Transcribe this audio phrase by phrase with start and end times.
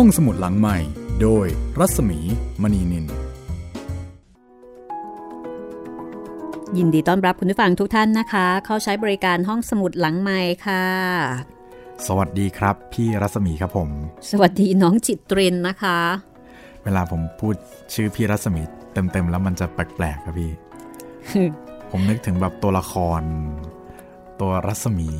[0.00, 0.78] ห้องสมุดหลังใหม่
[1.22, 1.46] โดย
[1.78, 2.18] รัศมี
[2.62, 3.06] มณีนิน
[6.76, 10.84] ยินดีต้อนรับคุณผู้ฟังทุกท่านนะคะ เข้าใช้บริการห้องสมุดหลังใหม่ค่ะ
[12.06, 13.90] สวัสดีครับ พี่รัศมีครับผม
[14.30, 15.98] สวัสดีน้องจิตเรนนะคะ
[16.84, 17.54] เวลาผมพูด
[17.94, 20.50] ชื่อพี่รัศมีเต็มๆแล้วมันจะแปลกๆครับพี่
[21.90, 23.22] ผมนึกถึงแบบตัวละคร
[24.40, 25.10] ตัวรัศมี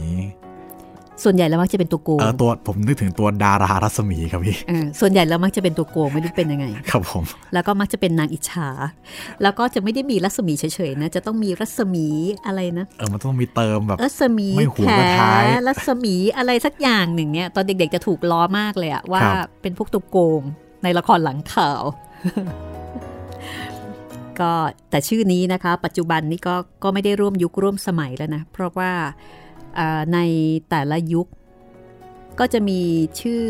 [1.24, 7.24] ส่วนใหญ่แล้วมักจะเป็นตัวโกงเออตัวผมนึกถึงตัวดารารัศมีครับพี่เออส่วนใหญ่แล้วมักจะเป็นตัวโกงไม่รู้เป็นยังไง ครับผม
[7.54, 8.68] แล้วก็มักจะเป็นนางอิจฉา
[9.42, 12.06] แล้วก็จะไม่ได้มีรัศมีเฉยๆนะ จะต้องมีรัศมี
[12.46, 20.42] อะไรนะ เออมันต้องมีเติมแบบ รัศมีไม่หัวแขกระท้ายรัศมีอะไรสักอย่างหนึ่งเนี่ย ตอนเด็กๆจะถูกล้อมากเลยอะว่าครับเป็นพวกตัวโกง
[20.82, 21.82] ในละครหลังข่าว
[24.40, 24.52] ก็
[24.90, 29.10] แต่ชื่อนี้นะคะ ปัจจุบันนี้ก็ก็ไม่ได้ร่วมยุคร่วมสมัยแล้วนะ เพราะว่าอ่า
[30.12, 30.18] ใน
[30.70, 31.26] แต่ละยุค
[32.38, 32.80] ก็จะมี
[33.20, 33.44] ชื่อ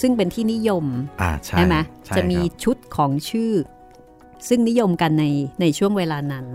[0.00, 0.84] ซึ่งเป็นที่นิยม
[1.22, 3.52] อ่าใช่ใช่ไหมใช่จะมีครับชุดของชื่อ
[4.48, 5.24] ซึ่งนิยมกันใน
[5.60, 6.46] ในช่วงเวลานั้น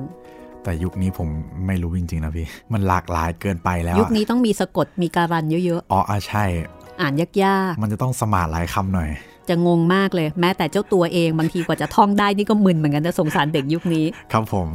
[0.64, 1.28] แต่ยุคนี้ผม
[1.68, 14.68] ไม่รู้จริงๆนะพี่ มันหลากหลายเกินไปแล้ว ยุคนี้ต้องมีสะกดมีการันเยอะอ๋ออ่าใช่ๆอ่านยากมันจะต้องสมาร์ทหลายคำหน่อยๆจะงงมากเลย แม้แต่เจ้าตัวเองบางทีกว่าจะท่องได้นี่ก็มึนเหมือนกันนะสงสารเด็กยุคนี้ ครับผม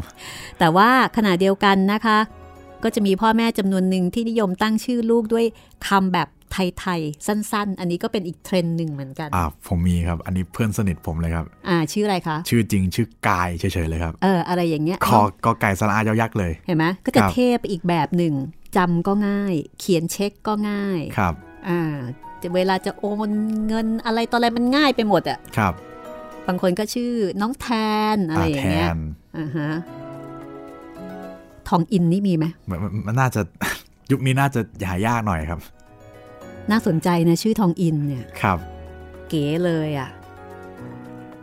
[0.58, 2.18] แต่ว่าขณะเดียวกันนะคะ
[2.84, 5.46] ก็จะมีพ่อแม่จำนวนหนึ่งที่นิยมตั้งชื่อลูกด้วย
[5.88, 18.34] คำแบบไทยๆ สั้นๆ อันนี้ก็เป็นอีกเทรนด์หนึ่งเหมือนกันอ่าผมมีครับ อันนี้เพื่อนสนิทผมเลยครับ อ่า ชื่ออะไรคะ ชื่อจริงชื่อกายเฉยๆเลยครับ เออ อะไรอย่างเงี้ยคอกอไก่สระอายอยักษ์เลย เห็นไหมก็จะครับเทพไปอีกแบบหนึ่ง
[18.76, 21.34] จำก็ง่าย เขียนเช็คก็ง่าย ครับ
[21.68, 21.96] อ่า
[22.42, 23.30] จะเวลาจะโอน
[23.68, 25.74] เงินอะไรต่ออะไรมันง่ายไปหมดอะครับ
[26.46, 27.66] บางคนก็ชื่อน้องแท
[28.14, 28.98] นอะไรอย่างเงี้ยแทน
[29.38, 29.70] อ่าฮะ
[31.68, 33.40] ทองอินนี่มีไหมมันมันมันน่าจะ
[34.10, 35.60] ยุคนี้น่าจะหายากหน่อยครับ
[36.70, 38.58] น่าสนใจนะชื่อทองอินเนี่ยครับ
[39.28, 40.10] เก๋เลยอะ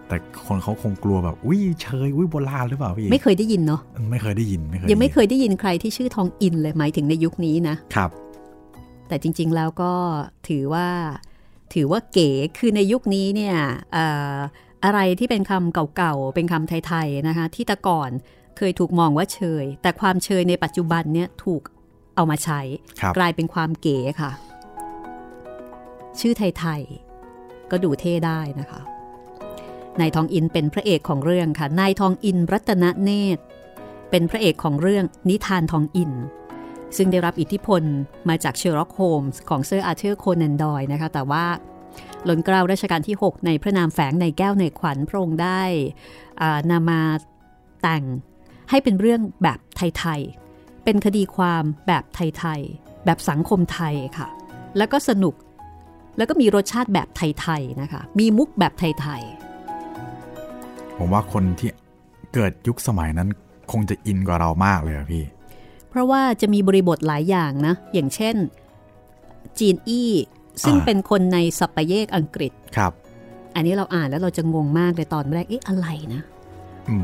[0.08, 3.82] แต่คนเขาคงกลัวแบบอุ้ยเชยอุ้ยโบราณหรือเปล่าพี่ไม่เคยได้ยินเนาะ
[4.12, 8.10] ไม่เคยได้ยินไม่เคยยังไม่ด้เคยได้ยินใครที่ชื่อทองอินเลยหมายถึงในยุคนี้นะครับ
[9.08, 9.94] แต่จริง ๆแล้วก็
[10.48, 10.88] ถือว่า
[11.74, 13.56] ถือว่าเก๋คือในยุคนี้เนี่ย
[13.94, 14.36] เอ่อ
[14.86, 18.10] อะไรที่เป็นคำเก่าๆเป็นคำไทยๆนะคะที่แต่ก่อน
[18.58, 21.62] เคยถูกมองว่าเชย แต่ความเชยในปัจจุบันเนี่ยถูก
[22.16, 22.62] เอามาใช้
[23.02, 24.32] ครับกลายเป็นความเก๋ค่ะ
[26.20, 28.82] ชื่อไทยๆ ก็ดูเท่ได้นะคะ
[30.00, 33.44] นายทองอินเป็นพระเอกของเรื่องค่ะนายทองอินรัตนเนตร
[34.10, 36.12] เป็นพระเอกของเรื่องนิทานทองอิน
[36.98, 37.84] ซึ่งได้รับอิทธิพล
[38.30, 41.46] มาจากเชอร์ล็อกโฮมส์ของเซอร์อาร์เธอร์โคนันดอยล์นะคะ แต่ว่า
[42.28, 45.62] ล้นเกล้ารัชกาลที่ 6 ในพระนามแฝงนายแก้วนายขวัญพระองค์ได้
[46.42, 47.02] อ่านำมา
[47.84, 48.04] แต่ง
[48.70, 54.28] ให้เป็นเรื่องแบบไทยๆ เป็นคดีความแบบไทยๆ แบบสังคมไทยค่ะ
[54.78, 55.36] แล้วก็สนุก
[56.18, 59.24] แล้วก็มีรสชาติแบบไทยๆ นะคะ มีมุกแบบไทย
[60.98, 61.70] ผมว่าคนที่
[62.34, 63.30] เกิดยุคสมัยนั้น
[63.72, 68.36] คงจะอินกว่าเรามากเลยอะพี่ๆเพราะว่าจะมีบริบทหลายอย่างนะ อย่างเช่น
[69.60, 70.12] จีนอี้
[70.64, 72.92] ซึ่งอ่าเป็นคนในสัปปะเยกอังกฤษ ครับ
[73.56, 76.35] อันนี้เราอ่านแล้วเราจะงงมากเลยตอนแรก เอ๊ะอะไรนะอืม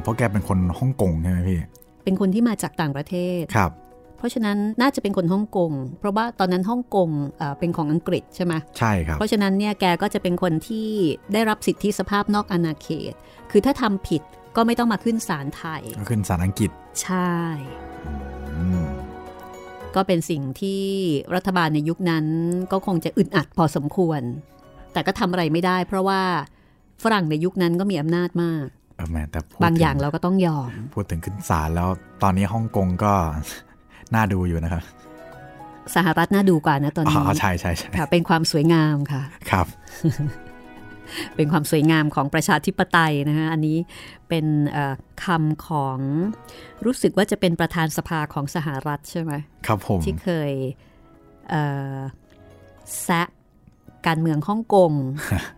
[0.03, 1.59] เพราะแกเป็นคนฮ่องกงใช่ไหมพี่
[2.03, 3.71] เป็นคนที่มาจากต่างประเทศ ครับ
[4.17, 10.87] เพราะฉะนั้นน่าจะเป็นคนฮ่องกง เพราะว่าตอนนั้นฮ่องกงเอ่อเป็นของอังกฤษใช่ไหมใช่ครับ เพราะฉะนั้นเนี่ยแกก็จะเป็นคนที่
[11.33, 13.13] ได้รับสิทธิสภาพนอกอาณาเขต
[13.51, 14.21] คือถ้าทำผิด
[14.55, 16.69] ก็ไม่ต้องมาขึ้นศาลไทย ก็ขึ้นสารอังกฤษ
[17.01, 17.35] ใช่
[18.57, 18.85] อืม
[19.95, 20.83] ก็เป็นสิ่งที่
[21.35, 22.25] รัฐบาลในยุคนั้น
[22.71, 24.21] ก็คงจะอึดอัดพอสมควร
[24.93, 26.21] แต่ก็ทำอะไรไม่ได้ เพราะว่า
[27.03, 31.89] ฝรั่งในยุคนั้นก็มีอำนาจมากเออ แหม่แต่พูดบางอย่างถึเราก็ต้องยอม พูดถึงขึ้นศาลแล้ว
[32.23, 33.13] ตอนนี้ฮ่องกงก็
[34.15, 34.83] น่าดูอยู่นะครับ
[35.95, 39.67] สหรัฐน่าดูกว่านะตอนอ๋นี้อใช่ใช่ใช่ค่ะเป็นความสวยงามค่ะ ครับ
[41.35, 43.77] เป็นความสวยงามของประชาธิปไตยนะคะอันนี้
[44.29, 44.93] เป็นเอ่อ
[45.25, 45.97] คำของ
[46.85, 49.33] รู้สึกว่าจะเป็นประธานสภาของสหรัฐใช่ไหม
[49.67, 50.51] ครับผมที่เคย
[51.49, 51.63] เอ่
[51.95, 51.97] อ
[53.03, 53.27] แซะ
[54.07, 54.91] การเมืองฮ่องกง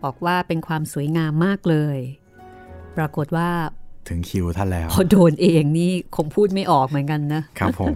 [0.04, 1.98] บอกว่าเป็นความสวยงามมากเลย
[2.98, 3.48] ปรากฏว่า
[4.08, 7.94] ถึงคิวท่านแล้วพอโดนเองนี่คงพูดไม่ออกเหมือนกันนะ ครับผม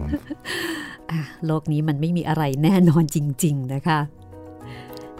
[1.11, 3.99] อะโลกนี้มันไม่มีอะไรแน่นอนจริง ๆ นะคะ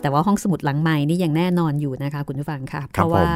[0.01, 3.29] แต่ว่าห้องสมุดหลังใหม่นี่ยังแน่นอนอยู่นะคะคุณผู้ฟังค่ะ เพราะว่า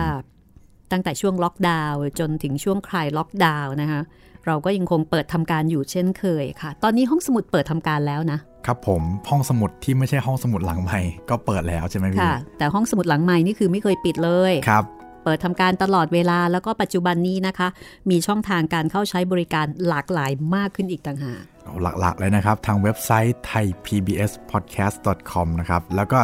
[0.91, 4.01] ตั้งแต่ช่วงล็อกดาวน์จนถึงช่วงคลายล็อกดาวน์นะคะ
[4.45, 14.85] เราก็ยังคงเปิดทำการอยู่เช่นเคยค่ะ ตอนนี้ห้องสมุดเปิดทำการแล้วนะ ครับผมห้องสมุดที่ไม่ใช่ห้องสมุดหลังใหม่ก็เปิดแล้วใช่ไหมพี่ค่ะแต่ห้องสมุดหลังใหม่นี่คือไม่เคยปิดเลยครับ
[15.23, 17.67] เปิดทำการตลอดเวลาแล้วก็ปัจจุบันนี้นะคะ
[18.09, 21.41] มีช่องทางการเข้าใช้บริการหลากหลายมากขึ้นอีกต่างหาก
[21.81, 26.19] หลักๆเลยนะครับ ทางเว็บไซต์ thaipbspodcast.com นะครับ แล้วก็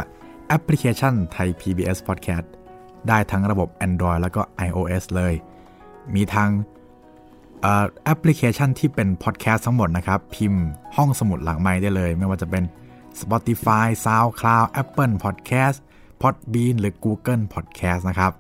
[0.48, 2.48] แอปพลิเคชัน Thai PBS Podcast
[3.08, 5.34] ได้ทั้งระบบ Android แล้วก็ iOS เลย
[6.16, 6.50] มีทาง
[8.04, 10.64] แอปพลิเคชันที่เป็นพอดแคสต์ทั้งหมดนะครับ พิมพ์
[10.96, 12.64] ห้องสมุดหลังไมค์ได้เลย ไม่ว่าจะเป็น
[13.22, 15.78] Spotify, SoundCloud, Apple Podcast,
[16.22, 18.32] Podbean หรือ Google Podcast นะครับ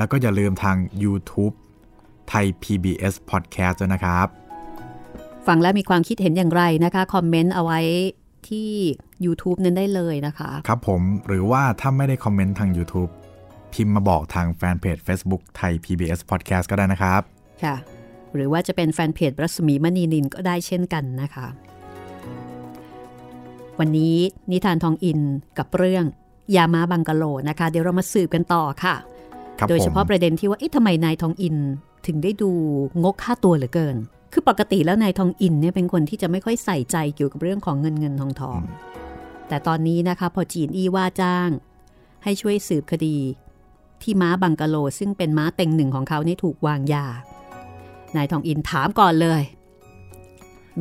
[0.00, 1.54] แล้วก็อย่าลืมทาง YouTube
[2.28, 4.26] ไทย PBS Podcast ด้วยนะครับ
[5.46, 7.80] ฟังแล้วมีความคิดเห็นอย่างไรนะคะ คอมเมนต์เอาไว้
[8.48, 8.70] ที่
[9.24, 13.10] YouTube นั้นได้เลยนะคะ ครับผมหรือว่าถ้าไม่ได้คอมเมนต์ทาง YouTube
[13.72, 17.22] พิมพ์มาบอกทางแฟนเพจ Facebook ไทย PBS Podcast ก็ได้นะครับ
[17.64, 17.76] ค่ะ
[18.34, 21.46] หรือว่าจะเป็นแฟนเพจรัศมีมณีนินก็ได้เช่นกันนะคะ
[23.78, 24.16] วันนี้
[24.50, 25.20] นิทานทองอิน
[25.58, 26.04] กับเรื่อง
[26.56, 29.09] ยามาบังกะโลนะคะ เดี๋ยวเรามาสืบกันต่อค่ะครับ
[29.68, 31.56] โดยเฉพาะผมประเด็นที่ว่าเอ๊ะทำไมนายทองอิน
[32.06, 32.50] ถึงได้ดู
[33.04, 33.96] งกค่าตัวเหลือเกิน
[34.32, 38.60] คือปกติแล้วนายทองอินเนี่ยเป็นคนที่จะไม่ค่อยใส่ใจเกี่ยวกับเรื่องของเงินเงินทองทอง
[39.48, 41.48] แต่ตอนนี้นะคะพอจีนอี้ว่าจ้าง
[42.24, 43.16] ให้ช่วยสืบคดี
[44.02, 47.06] ที่ม้าบังกะโลซึ่งเป็นม้าเต็งหนึ่งของเขานี่ถูกวางยา
[48.16, 49.42] นายทองอินถามก่อนเลย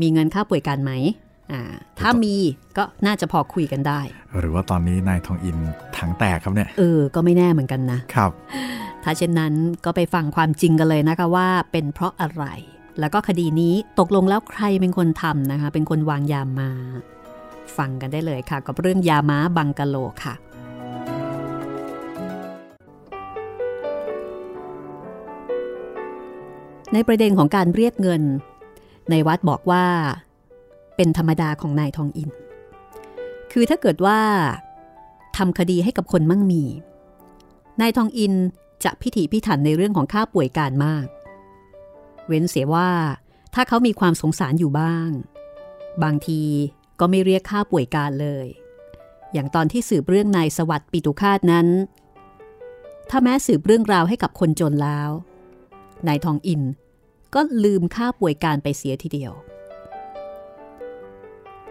[0.02, 1.29] มีเงินค่าป่วยการไหมอ่า
[2.00, 2.36] ถ้ามี
[2.78, 4.01] ก็น่าจะพอคุยกันได้
[4.40, 5.57] หรือว่าตอนนี้นายทองอิน
[5.98, 8.31] ถังแตกครับเนี่ย เออ ก็ไม่แน่เหมือนกันนะครับ
[9.04, 9.54] ถ้าเช่นนั้น
[9.86, 12.46] ก็ไปฟังความจริงกันเลยนะคะว่าเป็นเพราะอะไร
[13.00, 16.72] แล้วก็คดีนี้ตกลงแล้วใครเป็นคนทำนะคะ เป็นคนวางยามา
[17.78, 19.95] ฟังกันได้เลยค่ะ กับเรื่องยาม้าบังกะโล
[20.25, 20.36] ค่ะ
[26.94, 28.24] ในประเด็นของการเรียกเงิน
[29.10, 29.86] ในวัดบอกว่า
[31.01, 32.30] เป็นธรรมดาของนายทองอิน
[33.51, 34.19] คือถ้าเกิดว่า
[35.38, 36.63] ทำคดีให้กับคนมั่งมี
[37.81, 38.34] นายทองอิน
[38.84, 41.06] จะพิถีพิถันในเรื่องของค่าป่วยการมาก
[42.28, 42.90] เว้นเสียว่า
[43.54, 45.10] ถ้าเขามีความสงสารอยู่บ้าง
[46.04, 46.42] บางที
[47.00, 48.48] ก็ไม่เรียกค่าป่วยการเลย
[49.34, 51.68] อย่างตอนที่สืบเรื่องนายสวัสดิ์ปิตุคาตนั้น
[53.10, 55.10] ถ้าแม้สืบเรื่องราวให้กับคนจนแล้ว
[56.07, 56.62] นายทองอิน
[57.36, 59.34] ก็ลืมค่าป่วยการไปเสียทีเดียว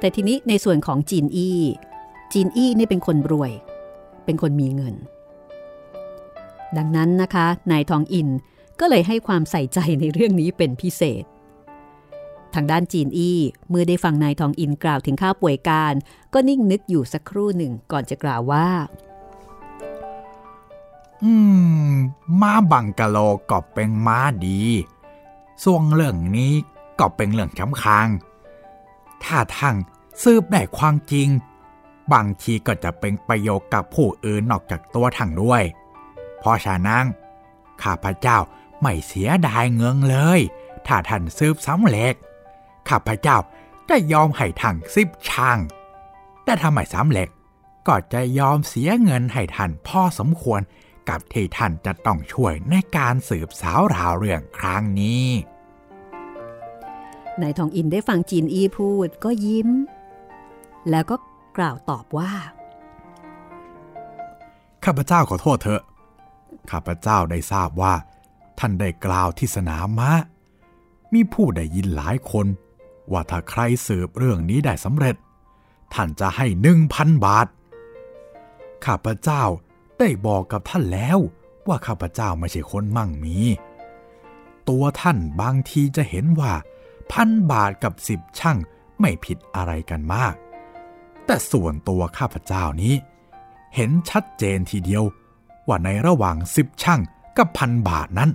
[0.00, 1.58] แต่ทีนี้ในส่วนของจีนอี้
[2.32, 3.52] จีนอี้นี่เป็นคนรวย
[4.24, 4.94] เป็นคนมีเงิน
[6.76, 8.28] ดังนั้นนะคะ นายทองอิน
[8.80, 11.24] ก็เลยให้ความใส่ใจในเรื่องนี้เป็นพิเศษ
[12.54, 15.94] ทางด้านจีนอี้เมื่อได้ฟังนายทองอินกล่าวถึงค่าป่วยการ
[16.34, 18.68] ก็นิ่งนึกอยู่สักครู่หนึ่งก่อนจะกล่าวว่า
[21.24, 21.32] อื
[21.90, 21.92] ม
[22.40, 23.18] ม้าบังกะโล
[23.50, 24.60] ก็เป็นม้าดี
[25.64, 26.52] ส่วนเรื่องนี้
[27.00, 28.06] ก็เป็นเรื่องสำคัญ
[29.24, 29.76] ถ้าทั้ง
[30.22, 31.28] สืบได้ความจริง
[32.12, 35.62] บางทีก็จะเป็นประโยชน์กับผู้อื่นนอกจากตัวทั้งด้วย
[36.38, 37.04] เพราะฉะนั้น
[37.82, 38.38] ข้าพเจ้า
[38.82, 40.40] ไม่เสียดายเงินเลย
[40.86, 42.14] ถ้าท่านสืบสำเร็จ
[42.88, 43.36] ข้าพเจ้า
[43.88, 45.58] จะยอมให้ทั้งสิบช่าง
[46.44, 47.28] แต่ถ้าไม่สำเร็จ
[47.88, 50.60] ก็จะยอมเสียเงินให้ท่านพ่อสมควร
[51.08, 55.24] กับที่ท่านจะต้องช่วยในการสืบสาวราวเรื่องครั้งนี้
[57.42, 59.68] นายทองอินได้ฟังจีนอีพูดก็ยิ้ม
[60.90, 61.16] แล้วก็
[61.56, 62.32] กล่าวตอบว่า
[64.84, 65.82] ข้าพเจ้าขอโทษเถอะ
[66.70, 67.94] ข้าพเจ้าได้ทราบว่า
[68.58, 70.12] ท่านได้กล่าวที่สนามม้า
[71.12, 72.46] มีผู้ได้ยินหลายคน
[73.12, 75.16] ว่าถ้าใครสืบเรื่องนี้ได้สำเร็จ
[75.94, 77.46] ท่านจะให้หนึ่งพันบาท
[78.86, 79.42] ข้าพเจ้า
[79.98, 81.18] ได้บอกกับท่านแล้ว
[81.68, 83.38] ว่าข้าพเจ้าไม่ใช่คนมั่งมี
[84.68, 86.52] ตัวท่านบางทีจะเห็นว่า
[87.12, 88.58] พันบาทกับสิบช่าง
[89.00, 90.34] ไม่ผิดอะไรกันมาก
[91.26, 92.94] แต่ส่วนตัวข้าพเจ้านี้
[93.74, 95.04] เห็นชัดเจนทีเดียว
[95.68, 97.00] ว่าในระหว่างสิบช่าง
[97.36, 98.30] กับพันบาทนั้น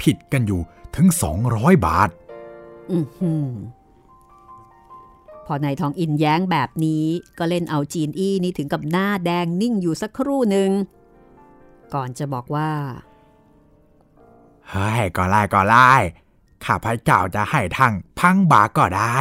[0.00, 0.60] ผิดกันอยู่
[0.96, 1.06] ถึง
[1.46, 2.10] 200บาท
[2.92, 3.52] อือหือ
[5.46, 7.06] พอนายทองอินแย้งแบบนี้
[7.38, 10.70] ก็เล่นเอาจีนอี้นี่ถึงกับหน้าแดงนิ่งอยู่สักครู่หนึ่ง
[11.94, 12.70] ก่อนจะบอกว่า
[14.68, 15.90] เฮ้ยก็ไล่ก็ไล่
[16.66, 19.18] ข้าพเจ้าจะให้ทั้งพังบาทก็ได้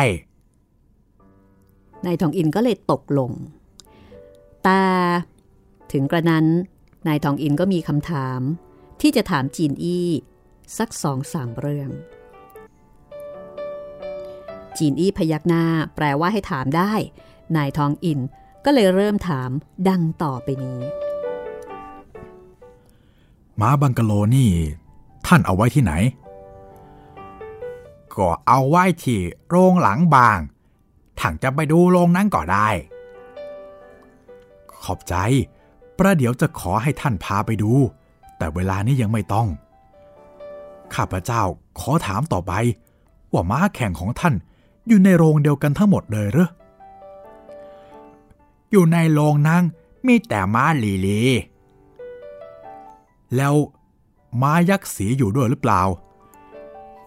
[2.06, 3.32] นายทองอินก็เลยตกลง
[4.64, 4.82] แต่
[5.92, 6.46] ถึงกระนั้น
[7.08, 8.40] นายทองอินก็มีคำถาม
[9.02, 10.08] ที่จะถามจีนอี้
[10.78, 11.90] สักสองสามเรื่อง
[14.78, 16.94] จีนอี้พยักหน้าแปลว่าให้ถามได้
[17.56, 18.20] นายทองอิน
[18.66, 19.50] ก็เลยเริ่มถาม
[19.90, 20.80] ดังต่อไปนี้
[23.60, 24.50] ม้าบังกะโลนี่
[25.28, 25.94] ท่านเอาไว้ที่ไหน
[28.18, 30.40] ก็เอาไว้ที่โรงหลังบาง
[31.20, 32.70] ถังจะไปดูโรงนั้นก็ได้
[34.84, 35.16] ขอบใจ
[35.98, 37.72] ประเดี๋ยวจะขอให้ท่านพาไปดู
[38.38, 39.48] แต่เวลานี้ยังไม่ต้อง
[40.96, 41.44] ข้าพเจ้า
[41.80, 42.54] ขอถามต่อไป
[43.34, 44.36] ว่าม้าแข่งของท่าน
[44.88, 46.50] อยู่ในโรงเดียวกันทั้งหมดเลยหรือ
[48.72, 49.64] อยู่ในโรงนั่ง
[50.08, 51.22] มีแต่ม้าลีลี
[53.36, 53.54] แล้ว
[54.42, 55.82] ม้ายักษ์สีอยู่ด้วยหรือเปล่า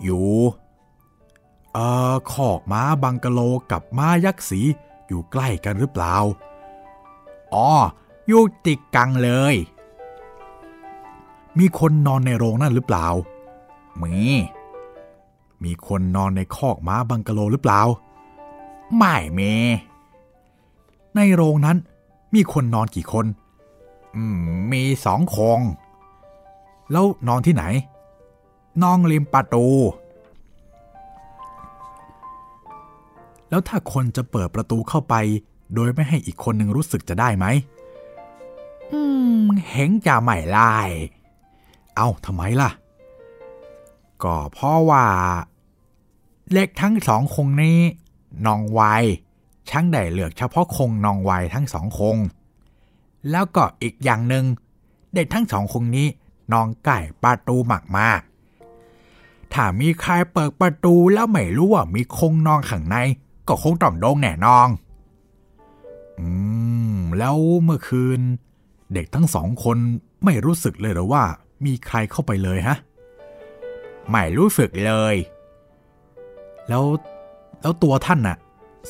[0.03, 0.27] อยู่
[1.76, 3.40] เอ่อขอกม้าบังกะโล
[3.71, 4.61] กับม้ายักษ์สี
[5.06, 6.14] อยู่ใกล้กันหรือเปล่า
[7.54, 7.71] อ๋อ
[8.26, 9.54] อยู่ติดกังเลย
[11.59, 13.06] มีคนนอนในโรงนั่นหรือเปล่า
[14.02, 14.16] มี
[15.64, 17.80] มีคนนอนในคอกม้าบังกะโลหรือเปล่า
[18.97, 19.52] ไม่มี
[21.14, 21.76] ในโรงนั้น
[22.35, 23.26] มีคนนอนกี่คน
[24.14, 24.38] อืม
[24.73, 25.61] มีสองคง
[26.92, 27.64] แล้วนอนที่ไหน
[28.83, 29.66] นอนริมประตู
[33.50, 35.15] แล้วถ้าคนจะเปิดประตูเข้าไป
[35.75, 37.47] โดยไม่ให้อีกคนหนึ่งรู้สึกจะได้ไหม
[38.93, 39.00] อื
[39.45, 40.73] มเห็นจะไม่ไล่
[41.97, 42.71] เอาทำไมล่ะ
[44.23, 45.05] ก็เพราะว่า
[46.53, 47.79] เล็กทั้งสองคงนี้
[48.47, 48.81] นองไว
[49.69, 52.17] ช่างได้เลือกเฉพาะคงนองไวทั้งสองคง
[53.31, 54.45] แล้วก็อีกอย่างหนึ่ง
[55.15, 56.07] เด็กทั้งสองคงนี้
[56.53, 58.21] นองไก่ประตูหมักมาก
[59.53, 62.97] ถ้ามีใครเปิดประตูแล้วไม่รู้ว่ามีคงนองข้างใน
[63.49, 64.69] ก็คงต้องโดงแน่นอง
[66.19, 66.29] อื
[66.97, 68.21] ม แล้วเมื่อคืน
[68.95, 69.79] เด็กทั้งสองคน
[70.25, 71.23] ไม่รู้สึกเลยหรือว่า
[71.65, 72.76] มีใครเข้าไปเลยฮะ
[74.11, 75.15] ไม่รู้สึกเลย
[76.69, 76.85] แล้ว
[77.61, 78.37] แล้วตัวท่านน่ะ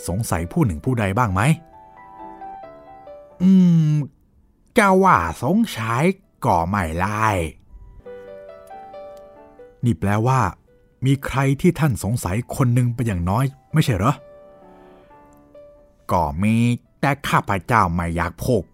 [0.09, 1.43] สงสัยผู้หนึ่งผู้ใดบ้างไหม
[3.43, 3.51] อื
[3.93, 3.95] ม
[4.79, 6.05] จะว่าสงสัย
[6.45, 7.27] ก็ไม่ไล่
[9.85, 10.41] นี่แปลว่า
[11.07, 13.45] มีใครที่ท่านสงสัยคนหนึ่งเป็นอย่างน้อย
[13.75, 14.15] ไม่ใช่เหรอ
[16.13, 16.55] ก็มี
[17.01, 18.65] แต่ข้าพเจ้าไม่อยากพก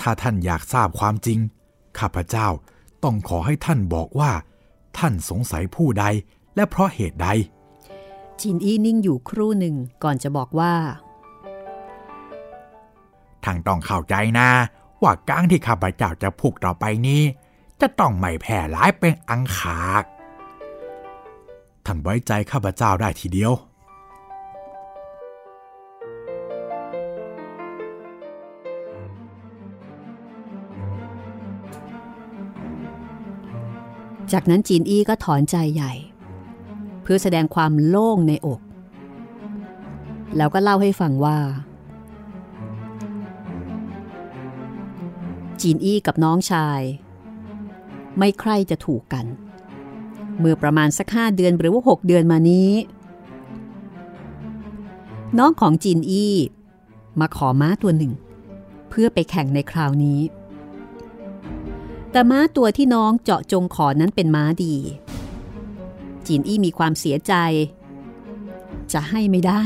[0.00, 1.38] ถ้าท่านอยากทราบความจริง
[1.98, 2.48] ข้าพเจ้า
[3.04, 4.30] ต้องขอให้ท่านบอกว่า
[4.98, 6.04] ท่านสงสัยผู้ใด
[6.54, 7.28] และเพราะเหตุใด
[8.40, 10.74] จินอี้นิ่งอยู่ครู่หนึ่งก่อนจะบอกว่า
[13.44, 14.48] ทางต้องเข้าใจนะ
[15.02, 17.22] ว่าก้างที่ข้าพเจ้าจะพูกต่อไปนี้
[17.80, 20.04] จะต้องไม่แผ่ร้ายเป็นอังคาก
[21.86, 23.52] ท่านไว้ใจข้าพเจ้าได้ทีเดียว
[34.32, 35.92] จากนั้นจีนอี้ก็ถอนใจใหญ่
[37.02, 38.60] เพื่อแสดงความโล่งในอก
[40.36, 41.38] แล้วก็เล่าให้ฟังว่า
[45.60, 46.80] จีนอี้กับน้องชาย
[48.18, 49.26] ไม่ใคร่จะถูกกัน
[50.38, 52.70] เมื่อประมาณสักห้าเดือนหรือว่าหกเดือนมานี้
[55.38, 56.34] น้องของจีนอี้
[57.20, 58.12] มาขอม้าตัวหนึ่ง
[58.88, 60.20] เพื่อไปแข่งในคราวนี้
[62.12, 64.74] แต่ม้าตัวที่น้องเจาะจงขอนั้นเป็นม้าดี
[66.26, 67.34] จีนอี้มีความเสียใจ
[68.92, 69.62] จะให้ไม่ได้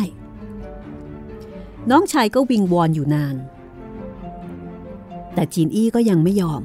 [1.91, 3.37] น้องชายก็วิงวอนอยู่นาน
[5.35, 6.63] แต่จีนอี้ก็ยังไม่ยอม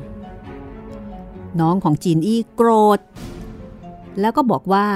[1.60, 3.00] น้องของจีนอี้โกรธ
[4.19, 4.88] แล้วก็บอกว่า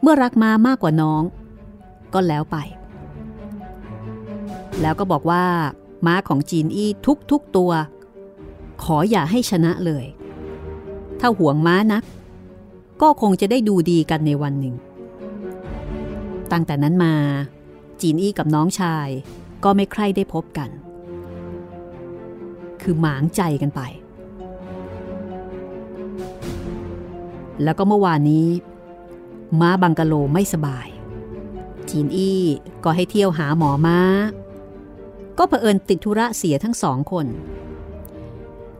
[0.00, 1.22] เมื่อรักม้ามากกว่าน้อง
[2.14, 2.56] ก็แล้วไป
[4.80, 5.44] แล้วก็บอกว่า
[6.06, 6.90] ม้าของจีนอี้
[7.30, 7.72] ทุกๆตัว
[8.82, 10.04] ขออย่าให้ชนะเลย
[11.20, 12.02] ถ้าห่วงม้านัก
[13.02, 14.74] ก็คงจะได้ดูดีกันในวันหนึ่ง
[16.52, 17.14] ตั้งแต่นั้นมา
[18.00, 19.08] จีนอี้กับน้องชาย
[19.64, 20.70] ก็ไม่ใคร่ได้พบกัน
[22.82, 23.80] คือหมางใจกันไป
[27.62, 28.46] แล้วก็เมื่อวานนี้
[29.60, 30.88] ม้าบังกะโลไม่สบาย
[31.90, 32.42] จีนอี้
[32.84, 33.98] ก็ให้เที่ยวหาหมอม้า
[35.38, 37.26] ก็เผอิญติดธุระเสียทั้งสองคน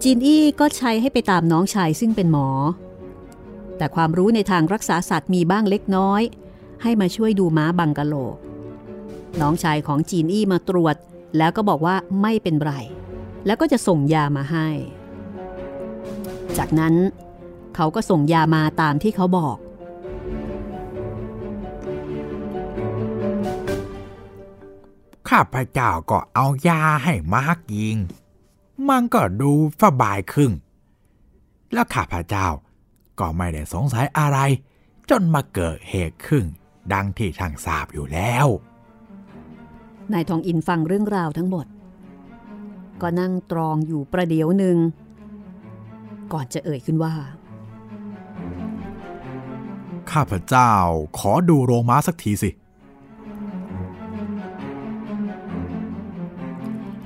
[0.03, 2.49] จีนอี้ก็ใช้ให้ไปตามน้องชายซึ่งเป็นหมอ
[3.77, 6.23] แต่ความรู้ในทางรักษาสัตว์มีบ้างเล็กน้อย
[6.83, 8.15] ให้มาช่วยดูม้าบังกะโล
[9.41, 10.97] น้องชายของจีนอี้มาตรวจ
[11.39, 12.73] แล้วก็บอกว่าไม่เป็นไร
[13.47, 14.69] แล้วก็จะส่งยามาให้
[16.59, 16.95] จากนั้น
[17.75, 19.57] เขาก็ส่งยามาตามที่เขาบอก
[25.29, 27.99] ข้าพเจ้าก็เอายาให้มากิน
[28.89, 29.53] มันก็ดู
[29.83, 30.53] สบายขึ้น
[31.73, 32.49] แล้วข้าพเจ้า
[33.21, 34.39] ก็ไม่ได้สงสัยอะไร
[35.11, 36.45] จนมาเกิดเหตุขึ้น
[36.93, 38.47] ดังที่ทางทราบอยู่แล้ว
[40.13, 41.67] นายทองอินฟังเรื่องราวทั้งหมด
[43.03, 44.79] ก็นั่งตรองอยู่ประเดี๋ยวหนึ่ง
[46.33, 47.15] ก่อนจะเอ่ยขึ้นว่า
[50.13, 50.73] ข้าพเจ้า
[51.19, 52.51] ขอดูโรงม้าสักทีสิ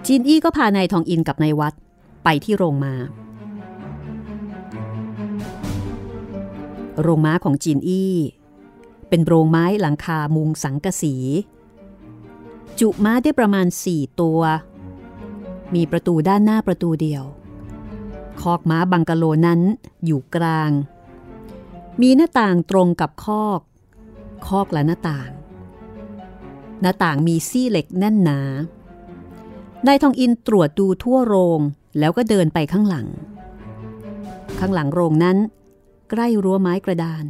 [0.06, 1.74] จีนอี้ก็พานายทองอินกับนายวัด
[2.24, 2.94] ไปที่โรงม้า
[7.02, 8.14] โรงม้าของจีนอี้
[9.08, 11.14] เป็นโรงไม้หลังคามุงสังกะสี
[12.80, 14.40] จุม้าได้ประมาณ4ตัว
[15.74, 17.24] มีประตูด้านหน้าประตูเดียว
[18.40, 19.60] คอกม้าบังกะโลนั้น
[20.04, 20.70] อยู่กลาง
[22.00, 23.60] มีหน้าต่างตรงกับคอก
[24.46, 25.30] คอกและหน้าต่าง
[26.80, 28.40] หน้าต่างมีซี่เหล็กแน่นหนา
[29.86, 31.60] นายทองอินตรวจดูทั่วโรง
[31.98, 33.06] แล้วก็เดินไปข้างหลัง
[34.58, 35.36] ข้างหลังโรงนั้น
[36.10, 37.24] ใกล้รั้วไม้กระดาน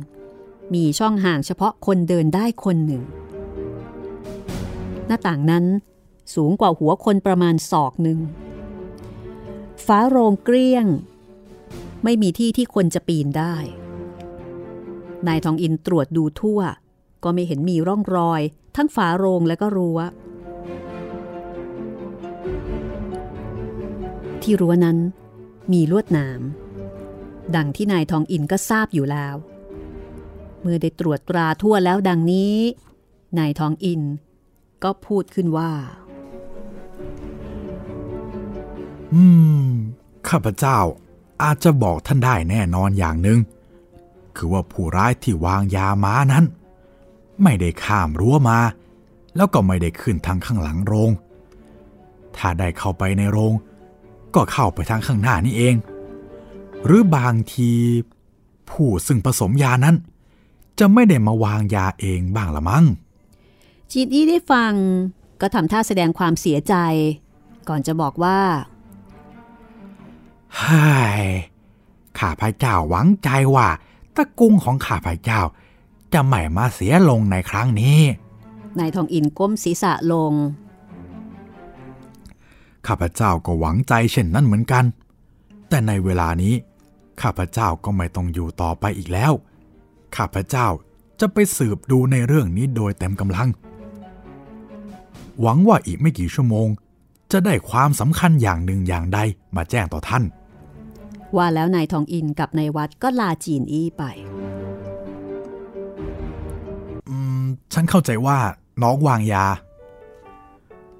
[0.74, 3.02] มีช่องห่างเฉพาะคนเดินได้คนหนึ่ง
[5.06, 5.64] หน้าต่างนั้น
[6.34, 8.18] สูงกว่าหัวคนประมาณศอกหนึ่ง
[9.86, 10.86] ฟ้าโรงเกลี้ยง
[12.04, 13.56] ไม่มีที่ที่คนจะปีนได้
[15.26, 16.60] นายทองอินตรวจดูทั่ว
[17.24, 18.40] ก็ไม่เห็นมีร่องรอย
[18.76, 19.98] ทั้งฝาโรงและก็รั้ว
[24.44, 24.98] ที่รั้วนั้น
[25.72, 26.40] มีลวดหนาม
[27.56, 29.36] ดังที่นายทองอินก็ทราบอยู่แล้ว
[30.60, 32.56] เมื่อได้ตรวจตราทั่วแล้วดังนี้
[33.38, 34.02] นายทองอิน
[34.84, 35.72] ก็พูดขึ้นว่า
[39.14, 39.24] อื
[39.66, 39.70] ม
[40.28, 40.78] ข้าพเจ้า
[41.42, 43.38] อาจจะบอกท่านได้แน่นอนอย่างหนึ่ง
[44.36, 46.44] คือว่าผู้ร้ายที่วางยาม้านั้น
[47.42, 48.58] ไม่ได้ข้ามรั้วมา
[49.36, 51.10] แล้วก็ไม่ได้ขึ้นทางข้างหลังโรง
[52.36, 53.52] ถ้าได้เข้าไปในโรง
[54.34, 55.74] ก็เข้าไปทางข้างหน้านี่เอง
[56.84, 57.72] หรือบางที
[58.70, 59.96] ผู้ซึ่งผสมยานั้น
[60.78, 62.84] จะไม่ได้มาวางยาเองบ้างละมั้ง
[63.90, 64.72] จีนอี้ได้ฟัง
[65.40, 66.74] ก็ทำท่าแสดงความเสียใจ
[67.68, 68.40] ก่อนจะบอกว่า
[70.58, 70.80] ไฮ้
[72.18, 73.68] ข้าพเจ้าหวังใจว่า
[74.16, 75.40] ตระกุงของข้าพเจ้า
[76.12, 78.00] จะไม่มาเสียลงในครั้งนี้
[78.78, 80.32] นายทองอินก้มศีรษะลง
[82.92, 84.84] ข้าพเจ้าก็หวังใจเช่นนั้นเหมือนกัน
[85.68, 86.54] แต่ในเวลานี้
[87.22, 89.32] ข้าพเจ้าก็ไม่ต้องอยู่ต่อไปอีกแล้ว
[90.16, 90.66] ข้าพเจ้า
[91.20, 93.48] จะไปสืบดูในเรื่องนี้โดยเต็มกำลัง
[95.40, 96.68] หวังว่าอีกไม่กี่ชั่วโมง
[97.32, 99.18] จะได้ความสำคัญอย่างหนึ่งอย่างใด
[99.56, 100.24] มาแจ้งต่อท่าน
[101.36, 104.02] ว่าแล้วนายทองอินกับนายวัดก็ลาจีนอี้ไป
[107.08, 108.38] อืม ฉันเข้าใจว่า
[108.82, 109.44] น้องวางยา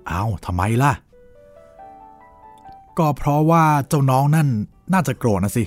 [0.09, 0.93] เอาทำไมล่ะ
[3.01, 4.49] ก็เพราะว่าเจ้าน้องนั่น
[4.93, 5.65] น่าจะโกรธนะสิ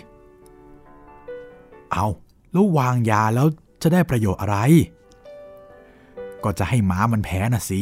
[1.91, 2.05] เอา
[2.51, 3.47] แล้ววางยาแล้ว
[3.81, 4.57] จะได้ประโยชน์อะไร
[6.43, 7.81] ก็จะให้หมามันแพ้นะสิ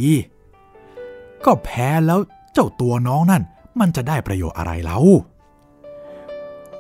[1.46, 2.20] ก็แพ้แล้ว
[2.54, 3.44] เจ้าตัวน้องนั่น
[3.80, 5.04] มันจะได้ประโยชน์อะไรแล้ว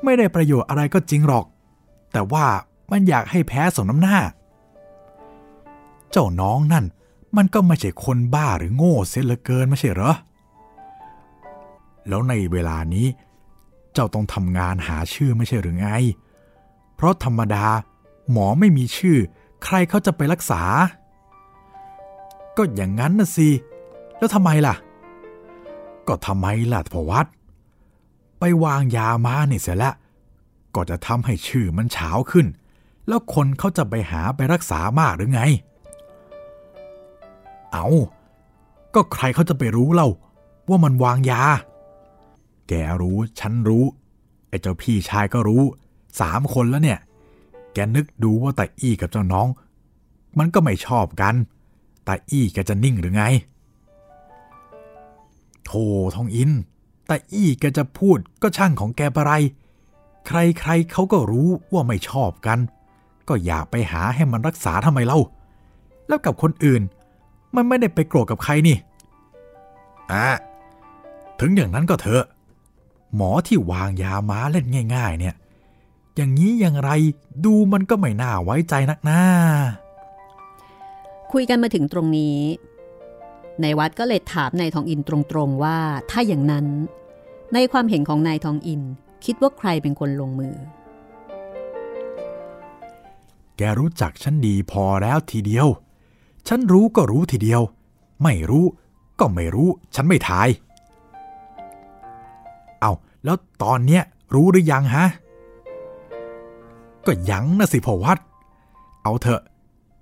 [0.04, 1.46] ไม่ได้ประโยชน์อะไรก็จริงหรอก
[2.14, 2.46] แต่ว่า
[2.92, 4.18] มันอยากให้แพ้สมน้ำหน้า
[6.12, 6.86] เจ้าน้องนั่น
[7.38, 10.14] มันก็ไม่ใช่คนบ้าหรือโง่เสียเหลือเกินไม่ใช่เหรอ
[12.08, 13.08] แล้วในเวลานี้
[13.94, 15.90] เจ้าต้องทำงานหาชื่อไม่ใช่หรือไง
[16.96, 17.66] เพราะธรรมดา
[18.32, 19.18] หมอไม่มีชื่อ
[19.64, 20.62] ใครเขาจะไปรักษา
[22.58, 23.50] ก็อย่างนั้นนะสิ
[24.18, 24.76] แล้วทำไมล่ะ
[26.08, 27.26] ก็ทำไมล่ะพวัด
[28.40, 29.94] ไปวางยามาเนี่ยเสียล้ว
[30.76, 32.48] ก็จะทำให้ชื่อมันเฉาขึ้น
[33.08, 35.42] แล้วคนเขาจะไปหาไปรักษามากหรือไง
[37.72, 37.88] เอา
[38.96, 40.10] ก็ใครเขาจะไปรู้เล่า
[40.70, 41.42] ว่ามันวางยา
[42.74, 43.86] แกรู้ ฉันรู้
[44.50, 45.64] ไอ้เจ้าพี่ชายก็รู้
[46.20, 47.00] สามคนแล้วเนี่ย
[47.74, 49.48] แกนึกดูว่าตาอี้กับเจ้าน้อง
[50.38, 51.36] มันก็ไม่ชอบกัน
[52.08, 53.24] ตาอี้แกจะนิ่งหรือไง
[55.66, 56.52] โธ่ทองอิน
[57.10, 59.32] ตาอี้แกจะพูดก็ช่างของแกปะไร
[60.28, 62.60] ใครๆเขาก็รู้ว่าไม่ชอบกัน
[63.28, 65.20] ก็อย่าไปหาให้มันรักษาทำไมเล่า
[66.08, 66.82] แล้วกับคนอื่น
[67.56, 68.78] มันไม่ได้ไปโกรธกับใครนี่
[70.12, 70.28] อะ
[71.40, 72.26] ถึงอย่างนั้นก็เถอะ
[73.16, 75.36] หมอที่วางยาม้าเล่นง่าย ๆ เนี่ย
[76.16, 76.92] อย่างนี้อย่างไร
[77.46, 79.24] ดูมันก็ไม่น่าไว้ใจนักหน้า
[81.32, 82.40] คุยกันมาถึงตรงนี้
[83.64, 85.78] นายวัดก็เลยถามนายทองอินตรงๆว่า
[86.12, 86.68] ถ้าอย่างนั้น
[87.54, 88.82] ในความเห็นของนายทองอิน
[89.26, 90.56] คิดว่าใครเป็นคนลงมือ
[93.58, 95.68] แกรู้จักฉันดีพอแล้วทีเดียว
[96.48, 97.62] ฉันรู้ก็รู้ทีเดียว
[98.24, 98.66] ไม่รู้
[99.20, 100.48] ก็ไม่รู้ ฉันไม่ทาย
[102.82, 102.92] เอา
[103.24, 105.06] แล้วตอนเนี้ยรู้หรือยังฮะ
[107.06, 108.18] ก็ยังนะสิพ่อวัด
[109.04, 109.42] เอาเถอะ